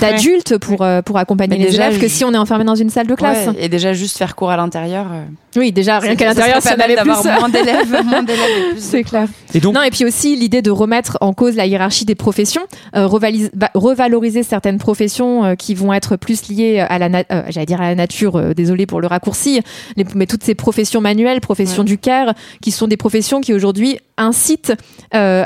d'adultes 0.00 0.58
pour 0.58 0.84
pour 1.04 1.18
accompagner 1.18 1.58
les 1.58 1.74
élèves 1.74 1.98
que 1.98 2.08
si 2.08 2.24
on 2.24 2.32
est 2.32 2.38
enfermé 2.38 2.64
dans 2.64 2.74
une 2.74 2.90
salle 2.90 3.06
de 3.06 3.14
classe. 3.14 3.48
et 3.58 3.68
déjà 3.68 3.92
juste 3.92 4.18
faire 4.18 4.34
cours 4.34 4.50
à 4.50 4.56
l'intérieur. 4.56 5.06
Oui, 5.54 5.70
déjà 5.70 5.98
rien 5.98 6.16
qu'à 6.16 6.26
l'intérieur, 6.26 6.62
ça 6.62 6.76
n'avait 6.76 6.96
plus 6.96 7.10
moins 7.10 7.48
d'élèves, 7.48 8.04
moins 8.04 8.22
d'élèves. 8.22 8.76
C'est 8.78 9.04
clair. 9.04 9.28
Et 9.54 9.60
donc, 9.60 9.74
non, 9.74 9.82
et 9.82 9.90
puis 9.90 10.04
aussi 10.04 10.34
l'idée 10.34 10.62
de 10.62 10.70
remettre 10.70 11.18
en 11.20 11.34
cause 11.34 11.56
la 11.56 11.66
hiérarchie 11.66 12.04
des 12.06 12.14
professions, 12.14 12.62
revaloriser 12.94 14.42
certaines 14.42 14.78
professions 14.78 15.54
qui 15.56 15.74
vont 15.74 15.92
être 15.92 16.16
plus 16.16 16.31
liées 16.48 16.80
à 16.80 16.98
la, 16.98 17.06
euh, 17.30 17.42
j'allais 17.48 17.66
dire 17.66 17.80
à 17.80 17.88
la 17.88 17.94
nature, 17.94 18.36
euh, 18.36 18.54
désolé 18.54 18.86
pour 18.86 19.00
le 19.00 19.06
raccourci, 19.06 19.60
mais 20.14 20.26
toutes 20.26 20.42
ces 20.42 20.54
professions 20.54 21.00
manuelles, 21.00 21.40
professions 21.40 21.84
du 21.84 21.98
care, 21.98 22.34
qui 22.60 22.70
sont 22.70 22.88
des 22.88 22.96
professions 22.96 23.40
qui 23.40 23.52
aujourd'hui 23.52 23.98
incitent 24.16 24.72
euh, 25.14 25.44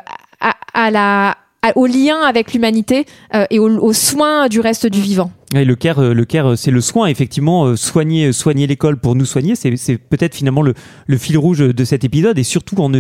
à, 0.75 0.91
la 0.91 1.37
au 1.75 1.87
lien 1.87 2.21
avec 2.21 2.53
l'humanité 2.53 3.07
et 3.51 3.59
aux 3.59 3.93
soins 3.93 4.49
du 4.49 4.61
reste 4.61 4.87
du 4.87 5.01
vivant 5.01 5.33
le 5.55 5.75
care, 5.75 6.01
le 6.01 6.25
care, 6.25 6.59
c'est 6.59 6.71
le 6.71 6.81
soin, 6.81 7.07
effectivement, 7.07 7.77
soigner, 7.77 8.33
soigner 8.33 8.67
l'école 8.67 8.97
pour 8.97 9.15
nous 9.15 9.25
soigner, 9.25 9.55
c'est 9.55 9.99
peut-être 9.99 10.35
finalement 10.35 10.63
le, 10.63 10.75
le, 11.07 11.19
fil 11.19 11.39
rouge 11.39 11.59
de 11.59 11.85
cet 11.85 12.05
épisode, 12.05 12.39
et 12.39 12.43
surtout 12.43 12.77
en 12.81 12.91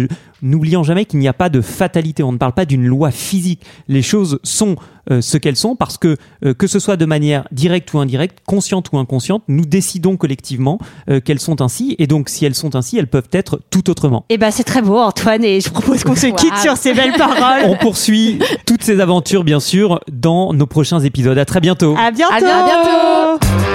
n'oubliant 0.43 0.83
jamais 0.83 1.05
qu'il 1.05 1.19
n'y 1.19 1.29
a 1.29 1.33
pas 1.33 1.49
de 1.49 1.61
fatalité. 1.61 2.23
On 2.23 2.33
ne 2.33 2.39
parle 2.39 2.53
pas 2.53 2.65
d'une 2.65 2.87
loi 2.87 3.11
physique. 3.11 3.63
Les 3.89 4.03
choses 4.03 4.39
sont 4.43 4.77
euh, 5.13 5.21
ce 5.21 5.39
qu'elles 5.39 5.57
sont 5.57 5.77
parce 5.77 5.99
que 5.99 6.17
euh, 6.45 6.53
que 6.53 6.67
ce 6.67 6.81
soit 6.81 6.97
de 6.97 7.05
manière 7.05 7.47
directe 7.53 7.93
ou 7.95 8.01
indirecte, 8.01 8.41
consciente 8.45 8.91
ou 8.93 8.99
inconsciente, 8.99 9.45
nous 9.47 9.65
décidons 9.65 10.17
collectivement 10.17 10.79
euh, 11.09 11.21
qu'elles 11.21 11.39
sont 11.39 11.63
ainsi, 11.63 11.95
et 12.01 12.09
donc 12.09 12.29
si 12.29 12.45
elles 12.45 12.57
sont 12.57 12.75
ainsi, 12.75 12.99
elles 12.99 13.07
peuvent 13.07 13.29
être 13.33 13.61
tout 13.71 13.89
autrement. 13.89 14.25
Eh 14.31 14.39
ben 14.39 14.51
c'est 14.51 14.65
très 14.65 14.83
beau, 14.83 14.99
Antoine, 14.99 15.45
et 15.45 15.61
je 15.61 15.71
propose 15.71 16.03
qu'on 16.03 16.17
se 16.17 16.27
quitte 16.27 16.57
sur 16.57 16.77
ces 16.77 16.93
belles 16.93 17.13
paroles. 17.13 17.67
On 17.67 17.77
poursuit 17.77 18.41
toutes 18.67 18.83
ces 18.83 18.99
aventures, 18.99 19.45
bien 19.45 19.61
sûr, 19.61 20.01
dans 20.11 20.53
nos 20.53 20.67
prochains 20.67 21.01
épisodes. 21.01 21.39
À 21.39 21.45
très 21.45 21.61
bientôt. 21.61 21.95
À 21.97 22.11
bientôt. 22.41 22.71
À 22.71 23.39
bientôt. 23.39 23.66